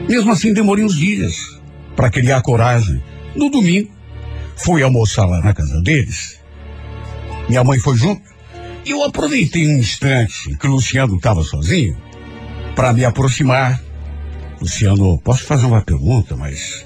Mesmo 0.08 0.32
assim, 0.32 0.52
demorei 0.52 0.84
uns 0.84 0.94
dias 0.94 1.60
para 1.96 2.10
criar 2.10 2.42
coragem. 2.42 3.02
No 3.34 3.50
domingo, 3.50 3.90
fui 4.56 4.82
almoçar 4.82 5.26
lá 5.26 5.40
na 5.40 5.54
casa 5.54 5.80
deles. 5.80 6.38
Minha 7.48 7.64
mãe 7.64 7.78
foi 7.78 7.96
junto. 7.96 8.33
Eu 8.86 9.02
aproveitei 9.02 9.66
um 9.66 9.78
instante 9.78 10.54
que 10.58 10.66
o 10.66 10.72
Luciano 10.72 11.16
estava 11.16 11.42
sozinho 11.42 11.96
para 12.76 12.92
me 12.92 13.02
aproximar. 13.02 13.82
Luciano, 14.60 15.18
posso 15.20 15.44
fazer 15.44 15.64
uma 15.64 15.80
pergunta, 15.80 16.36
mas 16.36 16.84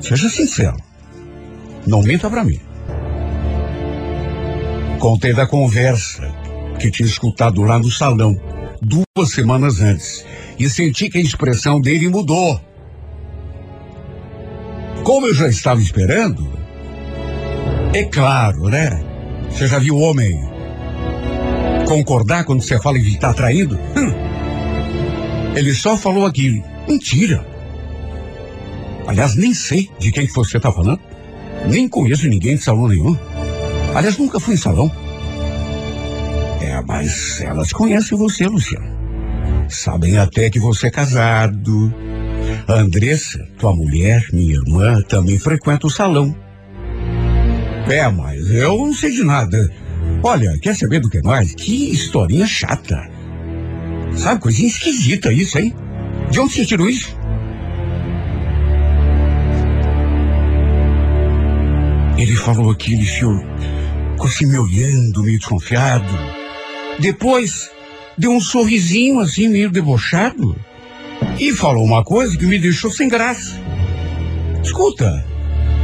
seja 0.00 0.28
sincero. 0.28 0.76
Não 1.84 2.02
minta 2.02 2.30
para 2.30 2.44
mim. 2.44 2.60
Contei 5.00 5.32
da 5.32 5.44
conversa 5.44 6.22
que 6.78 6.88
tinha 6.88 7.08
escutado 7.08 7.62
lá 7.62 7.80
no 7.80 7.90
salão 7.90 8.40
duas 8.80 9.30
semanas 9.30 9.80
antes 9.80 10.24
e 10.56 10.70
senti 10.70 11.10
que 11.10 11.18
a 11.18 11.22
expressão 11.22 11.80
dele 11.80 12.08
mudou. 12.08 12.60
Como 15.02 15.26
eu 15.26 15.34
já 15.34 15.48
estava 15.48 15.80
esperando, 15.80 16.48
é 17.92 18.04
claro, 18.04 18.68
né? 18.68 19.02
Você 19.50 19.66
já 19.66 19.80
viu 19.80 19.98
homem 19.98 20.51
concordar 21.92 22.44
quando 22.44 22.62
você 22.62 22.80
fala 22.80 22.96
em 22.96 23.02
estar 23.02 23.34
traindo? 23.34 23.78
Hum. 23.96 24.12
Ele 25.54 25.74
só 25.74 25.94
falou 25.94 26.24
aquilo. 26.24 26.64
Mentira. 26.88 27.46
Aliás, 29.06 29.34
nem 29.34 29.52
sei 29.52 29.90
de 29.98 30.10
quem 30.10 30.26
que 30.26 30.32
você 30.32 30.56
está 30.56 30.72
falando. 30.72 31.00
Nem 31.68 31.86
conheço 31.88 32.26
ninguém 32.28 32.56
de 32.56 32.62
salão 32.62 32.88
nenhum. 32.88 33.16
Aliás, 33.94 34.16
nunca 34.16 34.40
fui 34.40 34.54
em 34.54 34.56
salão. 34.56 34.90
É, 36.62 36.80
mas 36.86 37.40
elas 37.42 37.72
conhecem 37.72 38.16
você, 38.16 38.46
Luciano. 38.46 38.90
Sabem 39.68 40.16
até 40.16 40.48
que 40.48 40.58
você 40.58 40.86
é 40.86 40.90
casado. 40.90 41.94
A 42.66 42.74
Andressa, 42.74 43.38
tua 43.58 43.74
mulher, 43.74 44.24
minha 44.32 44.54
irmã, 44.54 45.02
também 45.02 45.38
frequenta 45.38 45.86
o 45.86 45.90
salão. 45.90 46.34
É, 47.86 48.08
mas 48.08 48.50
eu 48.50 48.78
não 48.78 48.94
sei 48.94 49.10
de 49.10 49.24
nada. 49.24 49.70
Olha, 50.24 50.56
quer 50.58 50.76
saber 50.76 51.00
do 51.00 51.10
que 51.10 51.20
mais? 51.22 51.52
Que 51.54 51.90
historinha 51.90 52.46
chata. 52.46 53.10
Sabe, 54.16 54.40
coisinha 54.40 54.68
esquisita 54.68 55.32
isso, 55.32 55.58
hein? 55.58 55.74
De 56.30 56.38
onde 56.38 56.52
você 56.52 56.64
tirou 56.64 56.88
isso? 56.88 57.16
Ele 62.16 62.36
falou 62.36 62.70
aquilo, 62.70 63.04
senhor, 63.04 63.44
ficou 64.12 64.26
assim 64.26 64.46
me 64.46 64.58
olhando, 64.58 65.24
meio 65.24 65.38
desconfiado. 65.38 66.12
Depois, 67.00 67.68
deu 68.16 68.30
um 68.30 68.40
sorrisinho 68.40 69.18
assim, 69.18 69.48
meio 69.48 69.70
debochado. 69.70 70.56
E 71.40 71.52
falou 71.52 71.84
uma 71.84 72.04
coisa 72.04 72.38
que 72.38 72.46
me 72.46 72.60
deixou 72.60 72.92
sem 72.92 73.08
graça. 73.08 73.60
Escuta, 74.62 75.24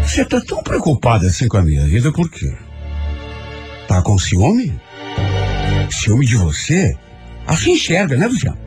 você 0.02 0.24
tá 0.24 0.40
tão 0.40 0.62
preocupada 0.62 1.26
assim 1.26 1.48
com 1.48 1.56
a 1.56 1.62
minha 1.62 1.84
vida 1.86 2.12
por 2.12 2.30
quê? 2.30 2.54
Tá 3.88 4.02
com 4.02 4.18
ciúme? 4.18 4.78
Ciúme 5.90 6.26
de 6.26 6.36
você? 6.36 6.94
Assim 7.46 7.72
enxerga, 7.72 8.16
né, 8.18 8.26
Luciano? 8.26 8.58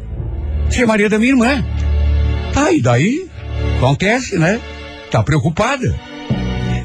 Você 0.67 0.81
é 0.81 0.85
Maria 0.85 1.07
da 1.07 1.19
minha 1.19 1.31
irmã. 1.31 1.63
Tá, 2.51 2.71
e 2.71 2.81
daí? 2.81 3.29
Acontece, 3.77 4.39
né? 4.39 4.59
Tá 5.11 5.21
preocupada? 5.21 5.95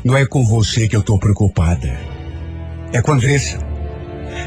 Não 0.05 0.15
é 0.15 0.27
com 0.27 0.45
você 0.45 0.87
que 0.87 0.95
eu 0.95 1.03
tô 1.03 1.19
preocupada. 1.19 1.99
É 2.93 3.01
com 3.01 3.13
a 3.13 3.15
Andressa. 3.15 3.59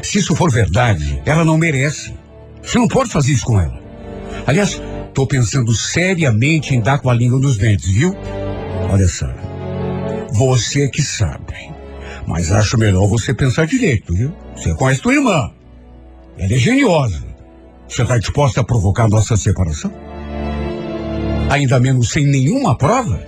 Se 0.04 0.18
isso 0.18 0.36
for 0.36 0.52
verdade, 0.52 1.20
ela 1.26 1.44
não 1.44 1.58
merece. 1.58 2.14
Você 2.62 2.78
não 2.78 2.86
pode 2.86 3.10
fazer 3.10 3.32
isso 3.32 3.44
com 3.44 3.60
ela. 3.60 3.80
Aliás, 4.46 4.80
tô 5.12 5.26
pensando 5.26 5.74
seriamente 5.74 6.76
em 6.76 6.80
dar 6.80 7.00
com 7.00 7.10
a 7.10 7.14
língua 7.14 7.40
nos 7.40 7.58
dentes, 7.58 7.88
viu? 7.88 8.16
Olha 8.88 9.08
só. 9.08 9.26
Você 10.32 10.88
que 10.88 11.02
sabe. 11.02 11.79
Mas 12.26 12.50
acho 12.52 12.78
melhor 12.78 13.06
você 13.06 13.34
pensar 13.34 13.66
direito, 13.66 14.14
viu? 14.14 14.32
Você 14.54 14.74
conhece 14.74 15.00
tua 15.00 15.14
irmã. 15.14 15.50
Ela 16.38 16.52
é 16.52 16.58
geniosa. 16.58 17.22
Você 17.88 18.02
está 18.02 18.18
disposta 18.18 18.60
a 18.60 18.64
provocar 18.64 19.08
nossa 19.08 19.36
separação? 19.36 19.92
Ainda 21.50 21.80
menos 21.80 22.10
sem 22.10 22.24
nenhuma 22.24 22.76
prova? 22.76 23.20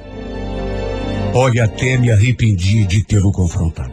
Olha, 1.34 1.64
até 1.64 1.96
me 1.96 2.10
arrependi 2.10 2.86
de 2.86 3.02
tê-lo 3.02 3.32
confrontado. 3.32 3.92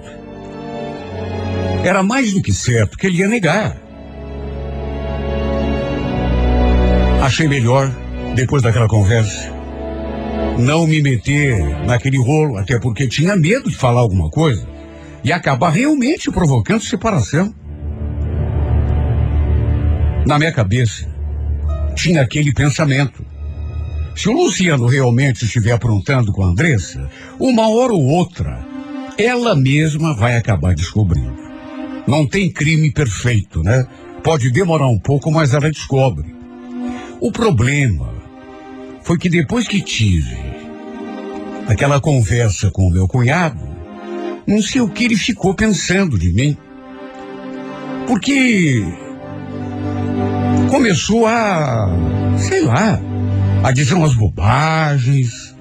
Era 1.83 2.03
mais 2.03 2.33
do 2.33 2.41
que 2.41 2.53
certo 2.53 2.97
que 2.97 3.07
ele 3.07 3.19
ia 3.19 3.27
negar. 3.27 3.77
Achei 7.21 7.47
melhor, 7.47 7.91
depois 8.35 8.61
daquela 8.61 8.87
conversa, 8.87 9.51
não 10.57 10.85
me 10.85 11.01
meter 11.01 11.57
naquele 11.85 12.17
rolo, 12.17 12.57
até 12.57 12.77
porque 12.79 13.07
tinha 13.07 13.35
medo 13.35 13.69
de 13.69 13.75
falar 13.75 14.01
alguma 14.01 14.29
coisa 14.29 14.67
e 15.23 15.31
acabar 15.31 15.69
realmente 15.69 16.31
provocando 16.31 16.83
separação. 16.83 17.53
Na 20.25 20.37
minha 20.37 20.51
cabeça, 20.51 21.07
tinha 21.95 22.21
aquele 22.21 22.53
pensamento. 22.53 23.25
Se 24.15 24.29
o 24.29 24.33
Luciano 24.33 24.85
realmente 24.85 25.45
estiver 25.45 25.71
aprontando 25.71 26.31
com 26.31 26.43
a 26.43 26.47
Andressa, 26.47 27.09
uma 27.39 27.67
hora 27.69 27.93
ou 27.93 28.03
outra, 28.03 28.59
ela 29.17 29.55
mesma 29.55 30.13
vai 30.13 30.37
acabar 30.37 30.73
descobrindo. 30.73 31.37
Não 32.07 32.25
tem 32.25 32.51
crime 32.51 32.91
perfeito, 32.91 33.61
né? 33.61 33.85
Pode 34.23 34.51
demorar 34.51 34.87
um 34.87 34.99
pouco, 34.99 35.31
mas 35.31 35.53
ela 35.53 35.69
descobre. 35.69 36.35
O 37.21 37.31
problema 37.31 38.13
foi 39.03 39.17
que 39.17 39.29
depois 39.29 39.67
que 39.67 39.81
tive 39.81 40.37
aquela 41.67 41.99
conversa 42.01 42.71
com 42.71 42.87
o 42.87 42.91
meu 42.91 43.07
cunhado, 43.07 43.68
não 44.49 44.63
sei 44.63 44.81
o 44.81 44.89
que 44.89 45.03
ele 45.03 45.15
ficou 45.15 45.53
pensando 45.53 46.17
de 46.17 46.33
mim. 46.33 46.57
Porque 48.07 48.83
começou 50.71 51.27
a, 51.27 51.87
sei 52.35 52.61
lá, 52.61 52.99
a 53.63 53.71
dizer 53.71 53.93
umas 53.93 54.15
bobagens, 54.15 55.55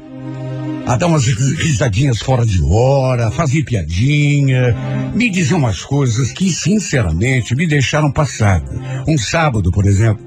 a 0.86 0.96
dar 0.96 1.06
umas 1.06 1.26
risadinhas 1.26 2.20
fora 2.20 2.46
de 2.46 2.62
hora, 2.62 3.30
fazer 3.30 3.62
piadinha, 3.62 4.74
me 5.14 5.28
dizer 5.28 5.54
umas 5.54 5.82
coisas 5.82 6.32
que, 6.32 6.50
sinceramente, 6.50 7.54
me 7.54 7.66
deixaram 7.66 8.10
passada. 8.10 8.72
Um 9.06 9.18
sábado, 9.18 9.70
por 9.70 9.84
exemplo, 9.84 10.24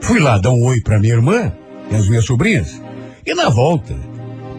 fui 0.00 0.18
lá 0.18 0.38
dar 0.38 0.50
um 0.50 0.64
oi 0.64 0.80
para 0.80 0.98
minha 0.98 1.12
irmã 1.12 1.52
e 1.90 1.94
as 1.94 2.08
minhas 2.08 2.24
sobrinhas, 2.24 2.80
e 3.26 3.34
na 3.34 3.50
volta, 3.50 3.94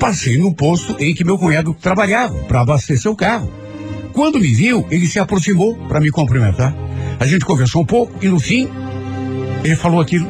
passei 0.01 0.35
no 0.35 0.51
posto 0.51 0.95
em 0.99 1.13
que 1.13 1.23
meu 1.23 1.37
cunhado 1.37 1.75
trabalhava 1.75 2.33
para 2.45 2.61
abastecer 2.61 3.09
o 3.09 3.15
carro. 3.15 3.53
Quando 4.13 4.39
me 4.39 4.47
viu, 4.47 4.83
ele 4.89 5.05
se 5.05 5.19
aproximou 5.19 5.75
para 5.87 5.99
me 5.99 6.09
cumprimentar. 6.09 6.75
A 7.19 7.25
gente 7.27 7.45
conversou 7.45 7.83
um 7.83 7.85
pouco 7.85 8.11
e 8.19 8.27
no 8.27 8.39
fim, 8.39 8.67
ele 9.63 9.75
falou 9.75 10.01
aquilo. 10.01 10.27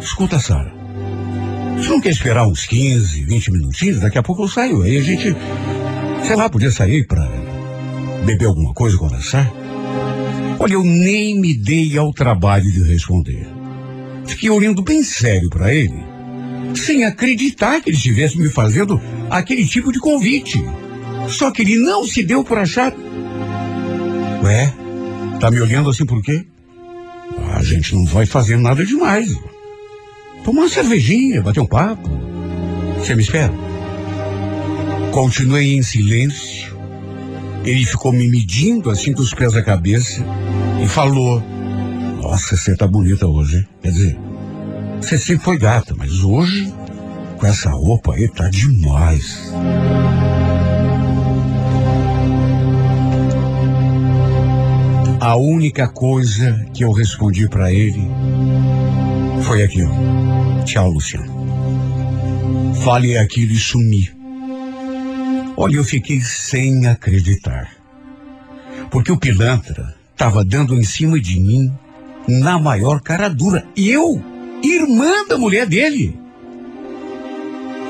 Escuta, 0.00 0.40
Sara, 0.40 0.74
você 1.76 1.88
não 1.88 2.00
quer 2.00 2.10
esperar 2.10 2.48
uns 2.48 2.66
15, 2.66 3.22
20 3.22 3.52
minutinhos? 3.52 4.00
Daqui 4.00 4.18
a 4.18 4.24
pouco 4.24 4.42
eu 4.42 4.48
saio. 4.48 4.82
Aí 4.82 4.98
a 4.98 5.02
gente, 5.02 5.36
sei 6.26 6.34
lá, 6.34 6.50
podia 6.50 6.72
sair 6.72 7.06
para 7.06 7.24
beber 8.26 8.46
alguma 8.46 8.74
coisa, 8.74 8.98
conversar. 8.98 9.48
Olha, 10.58 10.72
eu 10.72 10.82
nem 10.82 11.40
me 11.40 11.54
dei 11.54 11.96
ao 11.96 12.12
trabalho 12.12 12.68
de 12.72 12.82
responder. 12.82 13.46
Fiquei 14.26 14.50
olhando 14.50 14.82
bem 14.82 15.04
sério 15.04 15.48
para 15.48 15.72
ele, 15.72 16.11
sem 16.80 17.04
acreditar 17.04 17.80
que 17.80 17.90
ele 17.90 17.96
estivesse 17.96 18.38
me 18.38 18.48
fazendo 18.48 19.00
aquele 19.30 19.66
tipo 19.66 19.92
de 19.92 19.98
convite. 19.98 20.62
Só 21.28 21.50
que 21.50 21.62
ele 21.62 21.76
não 21.78 22.06
se 22.06 22.22
deu 22.22 22.42
por 22.44 22.58
achar. 22.58 22.92
Ué, 24.42 24.72
tá 25.40 25.50
me 25.50 25.60
olhando 25.60 25.90
assim 25.90 26.04
por 26.04 26.22
quê? 26.22 26.44
A 27.54 27.62
gente 27.62 27.94
não 27.94 28.04
vai 28.04 28.26
fazer 28.26 28.56
nada 28.56 28.84
demais. 28.84 29.32
Tomar 30.44 30.62
uma 30.62 30.68
cervejinha, 30.68 31.42
bater 31.42 31.60
um 31.60 31.66
papo. 31.66 32.08
Você 32.98 33.14
me 33.14 33.22
espera? 33.22 33.52
Continuei 35.12 35.74
em 35.74 35.82
silêncio. 35.82 36.72
Ele 37.64 37.84
ficou 37.84 38.12
me 38.12 38.28
medindo 38.28 38.90
assim 38.90 39.12
dos 39.12 39.32
pés 39.32 39.54
à 39.54 39.62
cabeça 39.62 40.24
e 40.82 40.88
falou: 40.88 41.42
Nossa, 42.20 42.56
você 42.56 42.76
tá 42.76 42.86
bonita 42.86 43.26
hoje. 43.26 43.66
Quer 43.80 43.92
dizer, 43.92 44.18
você 45.02 45.18
sempre 45.18 45.44
foi 45.44 45.58
gata, 45.58 45.94
mas 45.96 46.22
hoje, 46.22 46.72
com 47.36 47.46
essa 47.46 47.70
roupa 47.70 48.14
aí, 48.14 48.28
tá 48.28 48.48
demais. 48.48 49.52
A 55.20 55.36
única 55.36 55.88
coisa 55.88 56.66
que 56.72 56.84
eu 56.84 56.92
respondi 56.92 57.48
para 57.48 57.72
ele 57.72 58.08
foi 59.42 59.62
aquilo. 59.62 59.92
Tchau, 60.64 60.90
Luciano. 60.90 61.32
Falei 62.82 63.16
aquilo 63.16 63.52
e 63.52 63.58
sumi. 63.58 64.10
Olha, 65.56 65.76
eu 65.76 65.84
fiquei 65.84 66.20
sem 66.20 66.86
acreditar. 66.86 67.70
Porque 68.90 69.12
o 69.12 69.18
pilantra 69.18 69.94
estava 70.12 70.44
dando 70.44 70.74
em 70.74 70.84
cima 70.84 71.20
de 71.20 71.38
mim 71.38 71.72
na 72.28 72.58
maior 72.58 73.00
cara 73.00 73.28
dura. 73.28 73.64
E 73.76 73.90
eu, 73.90 74.22
irmã 74.62 75.26
da 75.28 75.36
mulher 75.36 75.66
dele. 75.66 76.18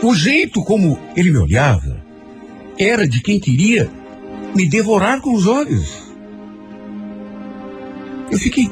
O 0.02 0.14
jeito 0.14 0.62
como 0.64 0.98
ele 1.14 1.30
me 1.30 1.38
olhava 1.38 2.02
era 2.78 3.06
de 3.06 3.20
quem 3.20 3.38
queria 3.38 3.90
me 4.54 4.68
devorar 4.68 5.20
com 5.20 5.34
os 5.34 5.46
olhos. 5.46 6.12
Eu 8.30 8.38
fiquei 8.38 8.70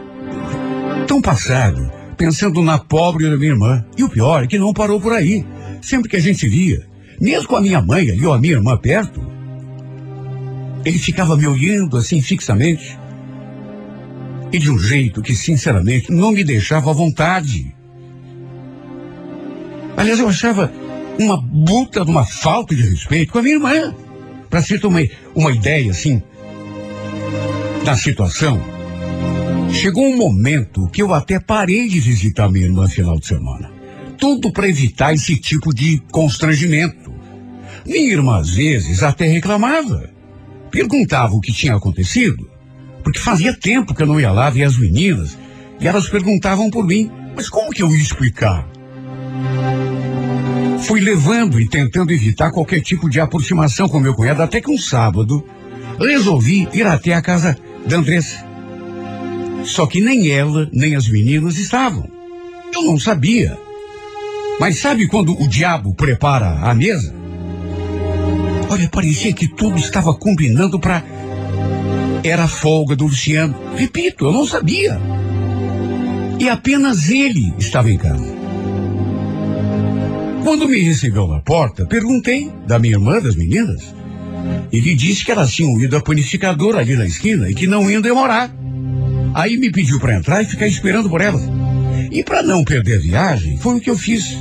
tão 1.07 1.21
passado, 1.21 1.91
pensando 2.17 2.63
na 2.63 2.79
pobre 2.79 3.29
da 3.29 3.37
minha 3.37 3.53
irmã. 3.53 3.85
E 3.97 4.03
o 4.03 4.09
pior 4.09 4.45
é 4.45 4.47
que 4.47 4.59
não 4.59 4.73
parou 4.73 5.01
por 5.01 5.13
aí. 5.13 5.45
Sempre 5.83 6.09
que 6.09 6.17
a 6.17 6.21
gente 6.21 6.49
via, 6.49 6.87
mesmo 7.21 7.49
com 7.49 7.57
a 7.57 7.61
minha 7.61 7.81
mãe 7.81 8.11
ali 8.11 8.27
ou 8.27 8.33
a 8.33 8.39
minha 8.39 8.55
irmã 8.55 8.77
perto, 8.77 9.21
ele 10.85 10.99
ficava 10.99 11.37
me 11.37 11.47
olhando 11.47 11.97
assim 11.97 12.21
fixamente. 12.23 12.99
E 14.53 14.59
de 14.59 14.71
um 14.71 14.79
jeito 14.79 15.23
que, 15.23 15.35
sinceramente, 15.35 16.11
não 16.11 16.33
me 16.33 16.43
deixava 16.43 16.91
à 16.91 16.95
vontade. 16.95 17.75
Aliás, 19.97 20.19
eu 20.19 20.29
achava 20.29 20.73
uma 21.19 21.37
buta 21.37 22.05
de 22.05 22.11
uma 22.11 22.25
falta 22.25 22.75
de 22.75 22.83
respeito 22.83 23.33
com 23.33 23.39
a 23.39 23.43
minha 23.43 23.57
irmã. 23.57 23.95
Para 24.49 24.63
se 24.63 24.79
ter 24.79 24.87
uma, 24.87 25.01
uma 25.35 25.53
ideia, 25.53 25.91
assim, 25.91 26.23
da 27.85 27.97
situação, 27.97 28.61
Chegou 29.73 30.05
um 30.05 30.17
momento 30.17 30.89
que 30.89 31.01
eu 31.01 31.15
até 31.15 31.39
parei 31.39 31.89
de 31.89 32.01
visitar 32.01 32.51
minha 32.51 32.67
irmã 32.67 32.83
no 32.83 32.89
final 32.89 33.19
de 33.19 33.27
semana. 33.27 33.71
Tudo 34.19 34.53
para 34.53 34.69
evitar 34.69 35.15
esse 35.15 35.37
tipo 35.37 35.73
de 35.73 36.03
constrangimento. 36.11 37.11
Minha 37.87 38.13
irmã, 38.13 38.41
às 38.41 38.51
vezes, 38.51 39.03
até 39.03 39.27
reclamava. 39.27 40.11
Perguntava 40.71 41.35
o 41.35 41.41
que 41.41 41.53
tinha 41.53 41.77
acontecido, 41.77 42.51
porque 43.03 43.19
fazia 43.19 43.55
tempo 43.57 43.95
que 43.95 44.03
eu 44.03 44.07
não 44.07 44.21
ia 44.21 44.31
lá 44.33 44.51
ver 44.51 44.65
as 44.65 44.77
meninas, 44.77 45.39
e 45.81 45.87
elas 45.87 46.09
perguntavam 46.09 46.69
por 46.69 46.85
mim. 46.85 47.11
Mas 47.35 47.49
como 47.49 47.71
que 47.71 47.83
eu 47.83 47.91
ia 47.91 48.03
explicar? 48.03 48.69
Fui 50.87 51.01
levando 51.01 51.61
e 51.61 51.69
tentando 51.69 52.13
evitar 52.13 52.51
qualquer 52.51 52.81
tipo 52.81 53.09
de 53.09 53.21
aproximação 53.21 53.89
com 53.89 54.01
meu 54.01 54.15
cunhado, 54.15 54.43
até 54.43 54.61
que 54.61 54.71
um 54.71 54.79
sábado 54.79 55.45
resolvi 55.99 56.69
ir 56.73 56.87
até 56.87 57.13
a 57.13 57.23
casa 57.23 57.57
da 57.87 57.97
Andressa. 57.97 58.45
Só 59.65 59.87
que 59.87 60.01
nem 60.01 60.31
ela, 60.31 60.69
nem 60.73 60.97
as 60.97 61.09
meninas 61.09 61.59
estavam. 61.59 62.09
Eu 62.75 62.83
não 62.83 62.99
sabia. 62.99 63.57
Mas 64.59 64.79
sabe 64.79 65.07
quando 65.07 65.33
o 65.41 65.49
diabo 65.49 65.95
prepara 65.95 66.61
a 66.63 66.75
mesa? 66.75 67.15
Olha, 68.69 68.89
parecia 68.89 69.33
que 69.33 69.49
tudo 69.49 69.77
estava 69.79 70.15
combinando 70.15 70.79
para. 70.79 71.03
Era 72.23 72.45
a 72.45 72.49
folga 72.49 72.95
do 72.95 73.05
Luciano. 73.05 73.55
Repito, 73.75 74.27
eu 74.27 74.33
não 74.33 74.47
sabia. 74.47 75.01
E 76.39 76.49
apenas 76.49 77.11
ele 77.11 77.53
estava 77.59 77.91
em 77.91 77.97
casa. 77.97 78.30
Quando 80.51 80.69
me 80.69 80.81
recebeu 80.81 81.29
na 81.29 81.39
porta, 81.39 81.87
perguntei 81.87 82.51
da 82.67 82.77
minha 82.77 82.95
irmã, 82.95 83.21
das 83.21 83.37
meninas. 83.37 83.95
Ele 84.73 84.97
disse 84.97 85.25
que 85.25 85.31
elas 85.31 85.53
tinham 85.53 85.81
ido 85.81 85.97
à 85.97 86.01
panificadora 86.01 86.81
ali 86.81 86.97
na 86.97 87.07
esquina 87.07 87.49
e 87.49 87.55
que 87.55 87.69
não 87.69 87.89
iam 87.89 88.03
demorar. 88.03 88.51
Aí 89.33 89.57
me 89.57 89.71
pediu 89.71 90.01
para 90.01 90.17
entrar 90.17 90.43
e 90.43 90.47
ficar 90.47 90.67
esperando 90.67 91.09
por 91.09 91.21
elas. 91.21 91.41
E 92.11 92.25
para 92.25 92.43
não 92.43 92.65
perder 92.65 92.97
a 92.97 93.01
viagem, 93.01 93.59
foi 93.59 93.77
o 93.77 93.81
que 93.81 93.89
eu 93.89 93.97
fiz. 93.97 94.37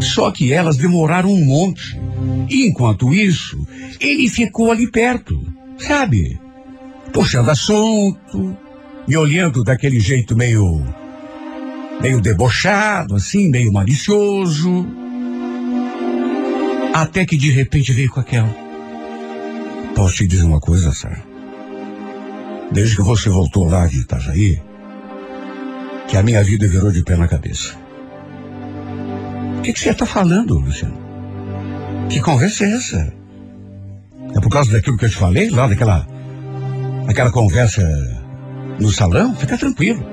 Só 0.00 0.30
que 0.30 0.52
elas 0.52 0.76
demoraram 0.76 1.32
um 1.32 1.44
monte. 1.44 2.00
E 2.48 2.68
enquanto 2.68 3.12
isso, 3.12 3.58
ele 3.98 4.28
ficou 4.28 4.70
ali 4.70 4.88
perto, 4.92 5.44
sabe? 5.76 6.38
Puxando 7.12 7.50
assunto, 7.50 8.56
me 9.08 9.16
olhando 9.16 9.64
daquele 9.64 9.98
jeito 9.98 10.36
meio. 10.36 10.86
meio 12.00 12.20
debochado, 12.20 13.16
assim, 13.16 13.50
meio 13.50 13.72
malicioso. 13.72 15.01
Até 16.92 17.24
que 17.24 17.36
de 17.36 17.50
repente 17.50 17.92
veio 17.92 18.10
com 18.10 18.20
aquela. 18.20 18.54
Posso 19.94 20.16
te 20.16 20.26
dizer 20.26 20.44
uma 20.44 20.60
coisa, 20.60 20.92
Sarah? 20.92 21.22
Desde 22.70 22.96
que 22.96 23.02
você 23.02 23.28
voltou 23.28 23.68
lá 23.68 23.86
de 23.86 24.00
Itajaí, 24.00 24.60
que 26.08 26.16
a 26.16 26.22
minha 26.22 26.42
vida 26.42 26.66
virou 26.66 26.90
de 26.90 27.02
pé 27.02 27.16
na 27.16 27.28
cabeça. 27.28 27.74
O 29.58 29.62
que, 29.62 29.72
que 29.72 29.80
você 29.80 29.90
está 29.90 30.06
falando, 30.06 30.58
Luciano? 30.58 30.98
Que 32.08 32.20
conversa 32.20 32.64
é 32.64 32.72
essa? 32.72 33.22
causa 34.52 34.70
daquilo 34.70 34.98
que 34.98 35.06
eu 35.06 35.10
te 35.10 35.16
falei, 35.16 35.48
lá 35.48 35.66
daquela. 35.66 36.06
aquela 37.08 37.30
conversa 37.32 37.82
no 38.78 38.92
salão, 38.92 39.34
fica 39.34 39.56
tranquilo. 39.56 40.04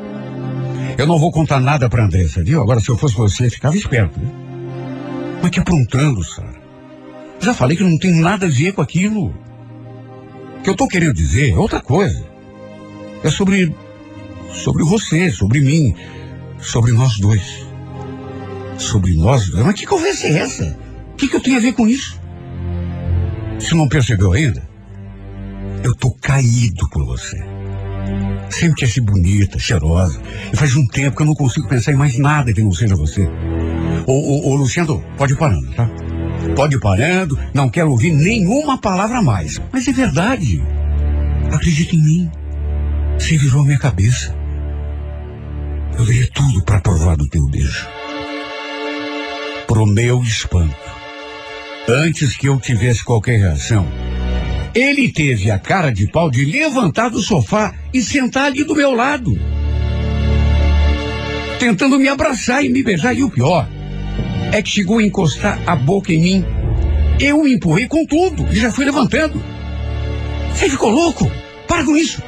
Eu 0.98 1.06
não 1.06 1.20
vou 1.20 1.32
contar 1.32 1.60
nada 1.60 1.90
pra 1.90 2.06
Andressa, 2.06 2.42
viu? 2.44 2.62
Agora, 2.62 2.80
se 2.80 2.90
eu 2.90 2.98
fosse 2.98 3.16
você, 3.16 3.50
ficava 3.50 3.76
esperto, 3.76 4.20
né? 4.20 4.30
Mas 5.42 5.52
que 5.52 5.60
aprontando, 5.60 6.24
Sara. 6.24 6.59
Já 7.40 7.54
falei 7.54 7.78
que 7.78 7.84
não 7.84 7.98
tem 7.98 8.14
nada 8.14 8.46
a 8.46 8.50
ver 8.50 8.74
com 8.74 8.82
aquilo. 8.82 9.28
O 10.58 10.62
que 10.62 10.70
eu 10.70 10.76
tô 10.76 10.88
querendo 10.88 11.14
dizer 11.14 11.52
é 11.54 11.58
outra 11.58 11.82
coisa. 11.82 12.24
É 13.24 13.30
sobre. 13.30 13.74
sobre 14.52 14.84
você, 14.84 15.32
sobre 15.32 15.62
mim, 15.62 15.96
sobre 16.60 16.92
nós 16.92 17.18
dois. 17.18 17.66
Sobre 18.78 19.14
nós 19.14 19.50
dois. 19.50 19.66
Mas 19.66 19.76
que 19.76 19.86
conversa 19.86 20.28
é 20.28 20.40
essa? 20.40 20.78
O 21.14 21.16
que, 21.16 21.28
que 21.28 21.36
eu 21.36 21.42
tenho 21.42 21.58
a 21.58 21.62
ver 21.62 21.74
com 21.74 21.88
isso? 21.88 22.20
Você 23.60 23.76
não 23.76 23.88
percebeu 23.88 24.34
ainda? 24.34 24.68
Eu 25.84 25.96
tô 25.96 26.12
caído 26.12 26.90
por 26.90 27.06
você. 27.06 27.38
Sempre 28.50 28.76
te 28.76 28.86
achei 28.86 29.04
bonita, 29.04 29.60
cheirosa. 29.60 30.20
E 30.52 30.58
faz 30.58 30.76
um 30.76 30.86
tempo 30.88 31.16
que 31.16 31.22
eu 31.22 31.26
não 31.26 31.36
consigo 31.36 31.68
pensar 31.68 31.92
em 31.92 31.96
mais 31.96 32.18
nada 32.18 32.52
que 32.52 32.62
não 32.62 32.72
seja 32.72 32.96
você. 32.96 33.30
Ô, 34.06 34.12
ô, 34.12 34.50
ô 34.50 34.56
Luciano, 34.56 35.04
pode 35.18 35.34
ir 35.34 35.38
parando, 35.38 35.72
tá? 35.74 35.90
Pode 36.56 36.76
ir 36.76 36.80
parando, 36.80 37.38
não 37.54 37.70
quero 37.70 37.92
ouvir 37.92 38.12
nenhuma 38.12 38.78
palavra 38.78 39.22
mais. 39.22 39.62
Mas 39.72 39.88
é 39.88 39.92
verdade. 39.92 40.62
Acredita 41.52 41.96
em 41.96 42.02
mim. 42.02 42.32
Você 43.18 43.38
virou 43.38 43.62
a 43.62 43.66
minha 43.66 43.80
cabeça. 43.80 44.36
Eu 45.98 46.06
dei 46.06 46.26
tudo 46.28 46.64
para 46.64 46.80
provar 46.80 47.18
do 47.18 47.28
teu 47.28 47.46
beijo. 47.48 47.88
Pro 49.68 49.86
meu 49.86 50.22
espanto. 50.24 50.76
Antes 51.88 52.38
que 52.38 52.48
eu 52.48 52.60
tivesse 52.60 53.04
qualquer 53.04 53.40
reação, 53.40 53.86
ele 54.74 55.12
teve 55.12 55.50
a 55.52 55.60
cara 55.60 55.92
de 55.92 56.08
pau 56.08 56.30
de 56.30 56.46
levantar 56.46 57.10
do 57.10 57.20
sofá 57.20 57.74
e 57.94 58.02
sentar 58.02 58.46
ali 58.46 58.64
do 58.64 58.76
meu 58.76 58.94
lado. 58.94 59.38
Tentando 61.60 62.00
me 62.00 62.08
abraçar 62.08 62.64
e 62.64 62.70
me 62.70 62.84
beijar. 62.84 63.14
E 63.14 63.24
o 63.24 63.30
pior 63.30 63.68
é 64.52 64.62
que 64.62 64.70
chegou 64.70 65.00
a 65.00 65.04
encostar 65.04 65.60
a 65.66 65.76
boca 65.76 66.12
em 66.12 66.22
mim. 66.22 66.45
Eu 67.20 67.41
o 67.41 67.47
empurrei 67.47 67.88
com 67.88 68.06
tudo 68.06 68.47
e 68.52 68.56
já 68.56 68.72
fui 68.72 68.86
levantando. 68.86 69.41
Você 70.54 70.70
ficou 70.70 70.89
louco? 70.89 71.30
Para 71.68 71.84
com 71.84 71.95
isso. 71.95 72.22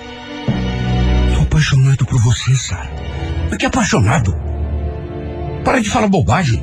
Tô 1.36 1.42
apaixonado 1.42 2.06
por 2.06 2.20
você, 2.22 2.56
Sara. 2.56 2.90
Mas 3.50 3.58
que 3.58 3.66
apaixonado? 3.66 4.36
Para 5.64 5.80
de 5.80 5.90
falar 5.90 6.08
bobagem. 6.08 6.62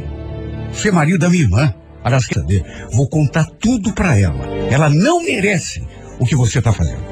Você 0.72 0.88
é 0.88 0.92
marido 0.92 1.18
da 1.18 1.28
minha 1.28 1.42
irmã. 1.42 1.74
Aliás, 2.04 2.26
quer? 2.26 2.42
Vou 2.92 3.09
contar 3.09 3.44
tudo 3.59 3.92
pra 3.92 4.18
ela. 4.18 4.46
Ela 4.70 4.88
não 4.88 5.22
merece 5.22 5.82
o 6.18 6.24
que 6.24 6.36
você 6.36 6.61
tá 6.62 6.72
fazendo. 6.72 7.02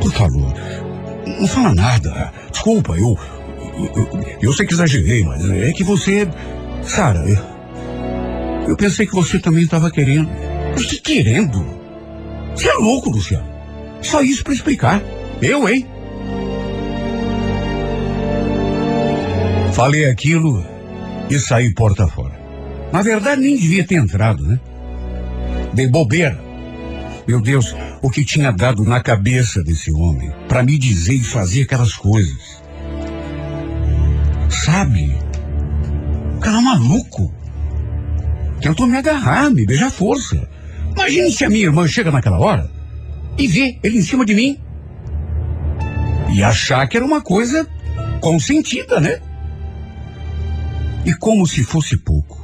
Por 0.00 0.12
favor, 0.12 0.54
não 1.40 1.46
fala 1.46 1.74
nada. 1.74 2.32
Desculpa, 2.50 2.96
eu, 2.96 3.16
eu, 3.76 4.36
eu 4.40 4.52
sei 4.52 4.66
que 4.66 4.72
exagerei, 4.72 5.24
mas 5.24 5.48
é 5.50 5.72
que 5.72 5.84
você. 5.84 6.28
Sara, 6.82 7.20
eu, 7.28 7.53
eu 8.66 8.76
pensei 8.76 9.06
que 9.06 9.14
você 9.14 9.38
também 9.38 9.64
estava 9.64 9.90
querendo. 9.90 10.28
Que 10.76 11.00
querendo? 11.00 11.64
Você 12.54 12.68
é 12.68 12.74
louco, 12.74 13.10
Luciano. 13.10 13.46
Só 14.00 14.22
isso 14.22 14.44
pra 14.44 14.52
explicar. 14.52 15.02
Eu, 15.40 15.68
hein? 15.68 15.86
Falei 19.72 20.06
aquilo 20.06 20.64
e 21.28 21.38
saí 21.38 21.72
porta 21.74 22.06
fora. 22.06 22.38
Na 22.92 23.02
verdade, 23.02 23.40
nem 23.40 23.56
devia 23.56 23.84
ter 23.84 23.96
entrado, 23.96 24.46
né? 24.46 24.60
Dei 25.72 25.88
bobeira. 25.88 26.38
Meu 27.26 27.40
Deus, 27.40 27.74
o 28.02 28.10
que 28.10 28.24
tinha 28.24 28.52
dado 28.52 28.84
na 28.84 29.00
cabeça 29.00 29.62
desse 29.62 29.90
homem 29.90 30.30
para 30.46 30.62
me 30.62 30.78
dizer 30.78 31.14
e 31.14 31.24
fazer 31.24 31.62
aquelas 31.62 31.94
coisas. 31.94 32.62
Sabe? 34.48 35.16
O 36.36 36.40
cara 36.40 36.58
é 36.58 36.60
maluco. 36.60 37.32
Tentou 38.64 38.86
me 38.86 38.96
agarrar, 38.96 39.50
me 39.50 39.66
beijar 39.66 39.90
força. 39.90 40.48
Imagine 40.92 41.30
se 41.30 41.44
a 41.44 41.50
minha 41.50 41.66
irmã 41.66 41.86
chega 41.86 42.10
naquela 42.10 42.38
hora 42.38 42.70
e 43.36 43.46
vê 43.46 43.78
ele 43.82 43.98
em 43.98 44.02
cima 44.02 44.24
de 44.24 44.34
mim. 44.34 44.58
E 46.34 46.42
achar 46.42 46.88
que 46.88 46.96
era 46.96 47.04
uma 47.04 47.20
coisa 47.20 47.68
consentida, 48.22 48.98
né? 48.98 49.20
E 51.04 51.12
como 51.12 51.46
se 51.46 51.62
fosse 51.62 51.98
pouco. 51.98 52.42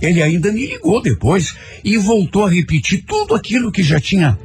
Ele 0.00 0.22
ainda 0.22 0.50
me 0.50 0.66
ligou 0.66 1.02
depois 1.02 1.54
e 1.84 1.98
voltou 1.98 2.46
a 2.46 2.50
repetir 2.50 3.04
tudo 3.04 3.34
aquilo 3.34 3.70
que 3.70 3.82
já 3.82 4.00
tinha 4.00 4.38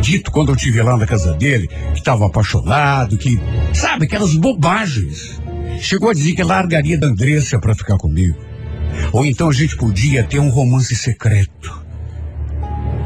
dito 0.00 0.30
quando 0.30 0.50
eu 0.50 0.54
estive 0.54 0.82
lá 0.82 0.96
na 0.96 1.06
casa 1.06 1.32
dele, 1.34 1.66
que 1.66 1.98
estava 1.98 2.26
apaixonado, 2.26 3.18
que. 3.18 3.40
Sabe, 3.72 4.04
aquelas 4.04 4.34
bobagens. 4.34 5.40
Chegou 5.80 6.10
a 6.10 6.14
dizer 6.14 6.34
que 6.34 6.44
largaria 6.44 6.96
da 6.96 7.08
Andressa 7.08 7.58
para 7.58 7.74
ficar 7.74 7.96
comigo. 7.96 8.53
Ou 9.12 9.24
então 9.24 9.48
a 9.48 9.52
gente 9.52 9.76
podia 9.76 10.24
ter 10.24 10.38
um 10.38 10.50
romance 10.50 10.94
secreto. 10.94 11.82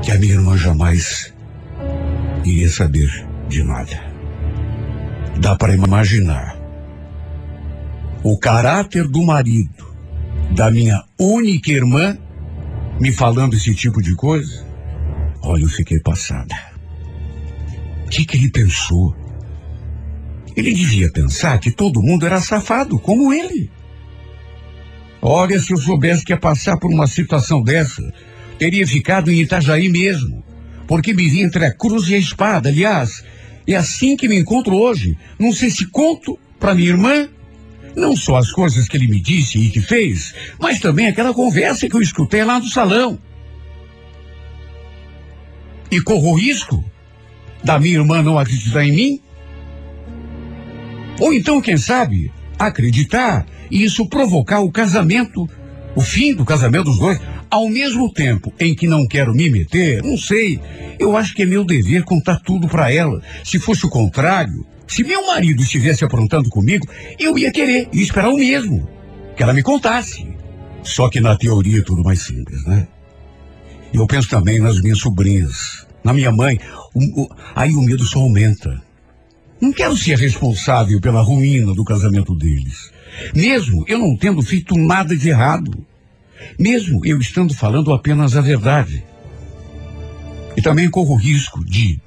Que 0.02 0.12
a 0.12 0.18
minha 0.18 0.34
irmã 0.34 0.56
jamais 0.56 1.32
iria 2.44 2.70
saber 2.70 3.26
de 3.48 3.62
nada. 3.62 4.00
Dá 5.40 5.56
para 5.56 5.74
imaginar 5.74 6.56
o 8.22 8.38
caráter 8.38 9.06
do 9.06 9.22
marido 9.22 9.86
da 10.50 10.70
minha 10.70 11.04
única 11.18 11.70
irmã 11.70 12.16
me 13.00 13.12
falando 13.12 13.54
esse 13.54 13.74
tipo 13.74 14.02
de 14.02 14.14
coisa? 14.14 14.66
Olha, 15.42 15.62
eu 15.62 15.68
fiquei 15.68 16.00
passada. 16.00 16.54
O 18.06 18.08
que, 18.08 18.24
que 18.24 18.36
ele 18.36 18.50
pensou? 18.50 19.14
Ele 20.56 20.72
devia 20.72 21.10
pensar 21.12 21.58
que 21.58 21.70
todo 21.70 22.02
mundo 22.02 22.26
era 22.26 22.40
safado, 22.40 22.98
como 22.98 23.32
ele. 23.32 23.70
Olha, 25.20 25.58
se 25.58 25.72
eu 25.72 25.78
soubesse 25.78 26.24
que 26.24 26.32
ia 26.32 26.36
passar 26.36 26.76
por 26.76 26.90
uma 26.90 27.06
situação 27.06 27.62
dessa, 27.62 28.02
teria 28.58 28.86
ficado 28.86 29.30
em 29.30 29.40
Itajaí 29.40 29.88
mesmo. 29.88 30.44
Porque 30.86 31.12
me 31.12 31.28
vi 31.28 31.42
entre 31.42 31.64
a 31.64 31.72
cruz 31.72 32.08
e 32.08 32.14
a 32.14 32.18
espada. 32.18 32.68
Aliás, 32.68 33.24
é 33.66 33.74
assim 33.74 34.16
que 34.16 34.28
me 34.28 34.38
encontro 34.38 34.74
hoje. 34.76 35.16
Não 35.38 35.52
sei 35.52 35.70
se 35.70 35.86
conto 35.86 36.38
para 36.58 36.74
minha 36.74 36.90
irmã 36.90 37.28
não 37.96 38.16
só 38.16 38.36
as 38.36 38.50
coisas 38.50 38.88
que 38.88 38.96
ele 38.96 39.08
me 39.08 39.20
disse 39.20 39.58
e 39.58 39.70
que 39.70 39.80
fez, 39.80 40.34
mas 40.58 40.78
também 40.78 41.08
aquela 41.08 41.34
conversa 41.34 41.88
que 41.88 41.96
eu 41.96 42.00
escutei 42.00 42.44
lá 42.44 42.60
no 42.60 42.68
salão. 42.68 43.18
E 45.90 46.00
corro 46.00 46.30
o 46.30 46.34
risco 46.34 46.84
da 47.62 47.78
minha 47.78 47.98
irmã 47.98 48.22
não 48.22 48.38
acreditar 48.38 48.84
em 48.84 48.92
mim? 48.92 49.20
Ou 51.18 51.32
então, 51.32 51.60
quem 51.60 51.76
sabe, 51.76 52.30
acreditar 52.58 53.46
e 53.70 53.84
isso 53.84 54.08
provocar 54.08 54.60
o 54.60 54.70
casamento, 54.70 55.48
o 55.94 56.00
fim 56.00 56.34
do 56.34 56.44
casamento 56.44 56.84
dos 56.84 56.98
dois, 56.98 57.20
ao 57.50 57.68
mesmo 57.68 58.12
tempo 58.12 58.52
em 58.58 58.74
que 58.74 58.86
não 58.86 59.06
quero 59.06 59.34
me 59.34 59.48
meter, 59.48 60.02
não 60.02 60.16
sei. 60.16 60.60
Eu 60.98 61.16
acho 61.16 61.34
que 61.34 61.42
é 61.42 61.46
meu 61.46 61.64
dever 61.64 62.04
contar 62.04 62.40
tudo 62.40 62.68
para 62.68 62.92
ela. 62.92 63.22
Se 63.44 63.58
fosse 63.58 63.86
o 63.86 63.90
contrário, 63.90 64.66
se 64.86 65.04
meu 65.04 65.26
marido 65.26 65.62
estivesse 65.62 66.04
aprontando 66.04 66.48
comigo, 66.48 66.86
eu 67.18 67.38
ia 67.38 67.52
querer 67.52 67.88
e 67.92 68.02
esperar 68.02 68.30
o 68.30 68.38
mesmo. 68.38 68.88
Que 69.36 69.42
ela 69.42 69.52
me 69.52 69.62
contasse. 69.62 70.26
Só 70.82 71.08
que 71.08 71.20
na 71.20 71.36
teoria 71.36 71.80
é 71.80 71.82
tudo 71.82 72.02
mais 72.02 72.22
simples, 72.22 72.64
né? 72.64 72.88
Eu 73.92 74.06
penso 74.06 74.28
também 74.28 74.58
nas 74.58 74.80
minhas 74.80 74.98
sobrinhas, 74.98 75.86
na 76.04 76.12
minha 76.12 76.32
mãe. 76.32 76.58
O, 76.94 77.22
o, 77.22 77.28
aí 77.54 77.74
o 77.74 77.82
medo 77.82 78.04
só 78.04 78.20
aumenta. 78.20 78.82
Não 79.60 79.72
quero 79.72 79.96
ser 79.96 80.18
responsável 80.18 81.00
pela 81.00 81.22
ruína 81.22 81.74
do 81.74 81.84
casamento 81.84 82.34
deles. 82.34 82.90
Mesmo 83.34 83.84
eu 83.88 83.98
não 83.98 84.16
tendo 84.16 84.42
feito 84.42 84.76
nada 84.76 85.16
de 85.16 85.28
errado. 85.28 85.86
Mesmo 86.58 87.04
eu 87.04 87.18
estando 87.18 87.52
falando 87.52 87.92
apenas 87.92 88.36
a 88.36 88.40
verdade. 88.40 89.04
E 90.56 90.62
também 90.62 90.88
corro 90.88 91.14
o 91.14 91.18
risco 91.18 91.64
de 91.64 92.00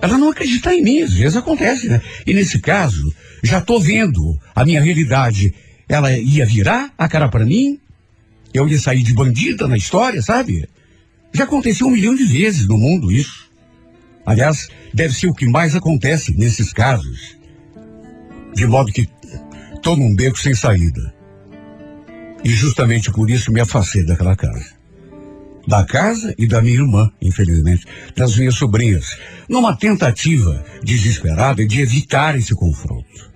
ela 0.00 0.16
não 0.16 0.30
acredita 0.30 0.74
em 0.74 0.82
mim, 0.82 1.02
às 1.02 1.12
vezes 1.12 1.36
acontece, 1.36 1.88
né? 1.88 2.00
E 2.26 2.32
nesse 2.32 2.58
caso, 2.58 3.12
já 3.42 3.58
estou 3.58 3.78
vendo 3.78 4.38
a 4.54 4.64
minha 4.64 4.80
realidade. 4.80 5.52
Ela 5.88 6.16
ia 6.16 6.46
virar 6.46 6.92
a 6.96 7.08
cara 7.08 7.28
para 7.28 7.44
mim, 7.44 7.78
eu 8.54 8.66
ia 8.68 8.78
sair 8.78 9.02
de 9.02 9.12
bandida 9.12 9.68
na 9.68 9.76
história, 9.76 10.22
sabe? 10.22 10.68
Já 11.32 11.44
aconteceu 11.44 11.86
um 11.86 11.90
milhão 11.90 12.14
de 12.14 12.24
vezes 12.24 12.66
no 12.66 12.78
mundo 12.78 13.12
isso. 13.12 13.49
Aliás, 14.26 14.68
deve 14.92 15.14
ser 15.14 15.28
o 15.28 15.34
que 15.34 15.46
mais 15.46 15.74
acontece 15.74 16.32
nesses 16.36 16.72
casos. 16.72 17.36
De 18.54 18.66
modo 18.66 18.92
que 18.92 19.08
estou 19.74 19.96
num 19.96 20.14
beco 20.14 20.38
sem 20.38 20.54
saída. 20.54 21.14
E 22.44 22.50
justamente 22.50 23.10
por 23.12 23.28
isso 23.30 23.52
me 23.52 23.60
afastei 23.60 24.04
daquela 24.04 24.36
casa 24.36 24.80
da 25.66 25.84
casa 25.84 26.34
e 26.36 26.46
da 26.46 26.60
minha 26.60 26.74
irmã, 26.74 27.10
infelizmente, 27.20 27.86
das 28.16 28.36
minhas 28.36 28.56
sobrinhas, 28.56 29.16
numa 29.48 29.76
tentativa 29.76 30.64
desesperada 30.82 31.66
de 31.66 31.80
evitar 31.80 32.36
esse 32.36 32.54
confronto. 32.54 33.30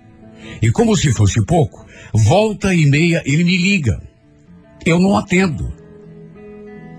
E 0.61 0.71
como 0.71 0.95
se 0.95 1.13
fosse 1.13 1.43
pouco, 1.45 1.85
volta 2.13 2.73
e 2.73 2.85
meia 2.85 3.21
ele 3.25 3.43
me 3.43 3.57
liga. 3.57 4.01
Eu 4.85 4.99
não 4.99 5.17
atendo. 5.17 5.73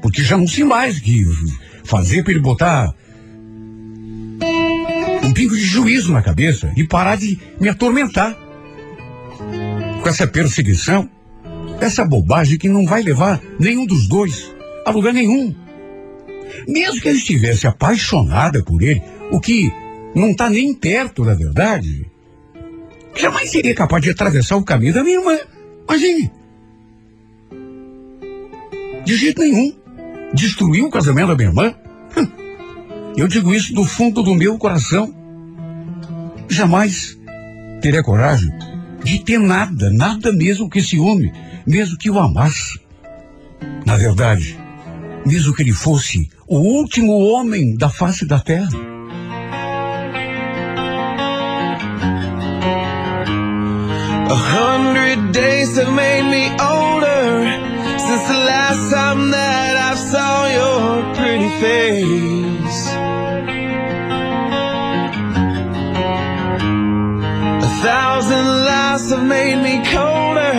Porque 0.01 0.23
já 0.23 0.37
não 0.37 0.49
sei 0.49 0.65
mais 0.65 0.99
que 0.99 1.25
fazer 1.85 2.23
para 2.23 2.33
ele 2.33 2.41
botar 2.41 2.95
um 5.27 5.33
pingo 5.33 5.57
de 5.57 5.63
juízo 5.63 6.13
na 6.13 6.23
cabeça 6.23 6.73
e 6.77 6.85
parar 6.85 7.17
de 7.17 7.39
me 7.61 7.69
atormentar 7.69 8.37
com 10.01 10.09
essa 10.09 10.27
perseguição, 10.27 11.11
essa 11.81 12.05
bobagem 12.05 12.57
que 12.57 12.69
não 12.69 12.87
vai 12.87 13.03
levar 13.03 13.41
nenhum 13.59 13.85
dos 13.85 14.09
dois 14.09 14.55
a 14.85 14.91
lugar 14.91 15.13
nenhum. 15.13 15.55
Mesmo 16.69 17.01
que 17.01 17.09
eu 17.09 17.15
estivesse 17.15 17.67
apaixonada 17.67 18.63
por 18.63 18.81
ele, 18.81 19.03
o 19.33 19.41
que 19.41 19.71
não 20.15 20.31
está 20.31 20.49
nem 20.49 20.73
perto 20.73 21.25
da 21.25 21.35
verdade, 21.35 22.07
jamais 23.17 23.51
seria 23.51 23.75
capaz 23.75 24.03
de 24.03 24.11
atravessar 24.11 24.57
o 24.57 24.65
caminho 24.65 24.95
da 24.95 25.03
minha 25.03 25.19
irmã. 25.19 25.39
Imagine. 25.89 26.31
De 29.05 29.17
jeito 29.17 29.41
nenhum. 29.41 29.75
Destruir 30.33 30.85
o 30.85 30.91
casamento 30.91 31.29
da 31.29 31.37
minha 31.37 31.49
irmã? 31.49 31.75
Eu 33.17 33.27
digo 33.27 33.55
isso 33.55 33.73
do 33.73 33.85
fundo 33.85 34.23
do 34.23 34.35
meu 34.35 34.59
coração. 34.59 35.15
Jamais 36.49 37.19
teria 37.81 38.03
coragem 38.03 38.51
de 39.03 39.21
ter 39.21 39.39
nada, 39.39 39.91
nada 39.91 40.33
mesmo 40.33 40.69
que 40.69 40.83
ciúme, 40.83 41.33
mesmo 41.67 41.97
que 41.97 42.11
o 42.11 42.19
amasse. 42.19 42.79
Na 43.87 43.97
verdade, 43.97 44.59
mesmo 45.25 45.55
que 45.55 45.63
ele 45.63 45.73
fosse 45.73 46.29
o 46.47 46.59
último 46.59 47.13
homem 47.13 47.75
da 47.75 47.89
face 47.89 48.27
da 48.27 48.39
terra. 48.39 48.69
A 54.29 54.35
hundred 54.35 55.33
days 55.33 55.79
have 55.79 55.91
made 55.93 56.25
me 56.25 56.51
older 56.61 57.47
since 57.99 58.29
the 58.29 58.39
last 58.45 58.91
time 58.91 59.31
that 59.31 59.77
I 59.77 59.95
saw 59.97 60.47
your 60.49 61.15
pretty 61.15 61.49
face. 61.61 62.66
Lies 68.97 69.11
have 69.11 69.25
made 69.25 69.57
me 69.63 69.77
colder, 69.91 70.57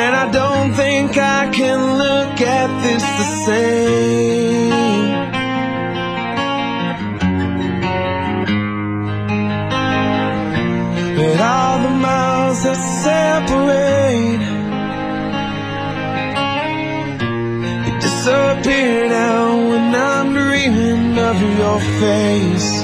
and 0.00 0.16
I 0.16 0.30
don't 0.30 0.74
think 0.74 1.16
I 1.16 1.50
can 1.50 1.98
look 1.98 2.40
at 2.40 2.82
this 2.82 3.02
the 3.02 3.24
same. 3.46 4.70
But 11.16 11.40
all 11.40 11.78
the 11.82 11.94
miles 12.06 12.62
that 12.64 12.80
separate 13.04 14.44
It 17.88 17.96
disappear 18.00 19.08
now 19.08 19.56
when 19.68 19.94
I'm 19.94 20.32
dreaming 20.34 21.18
of 21.18 21.36
your 21.58 21.80
face 22.00 22.77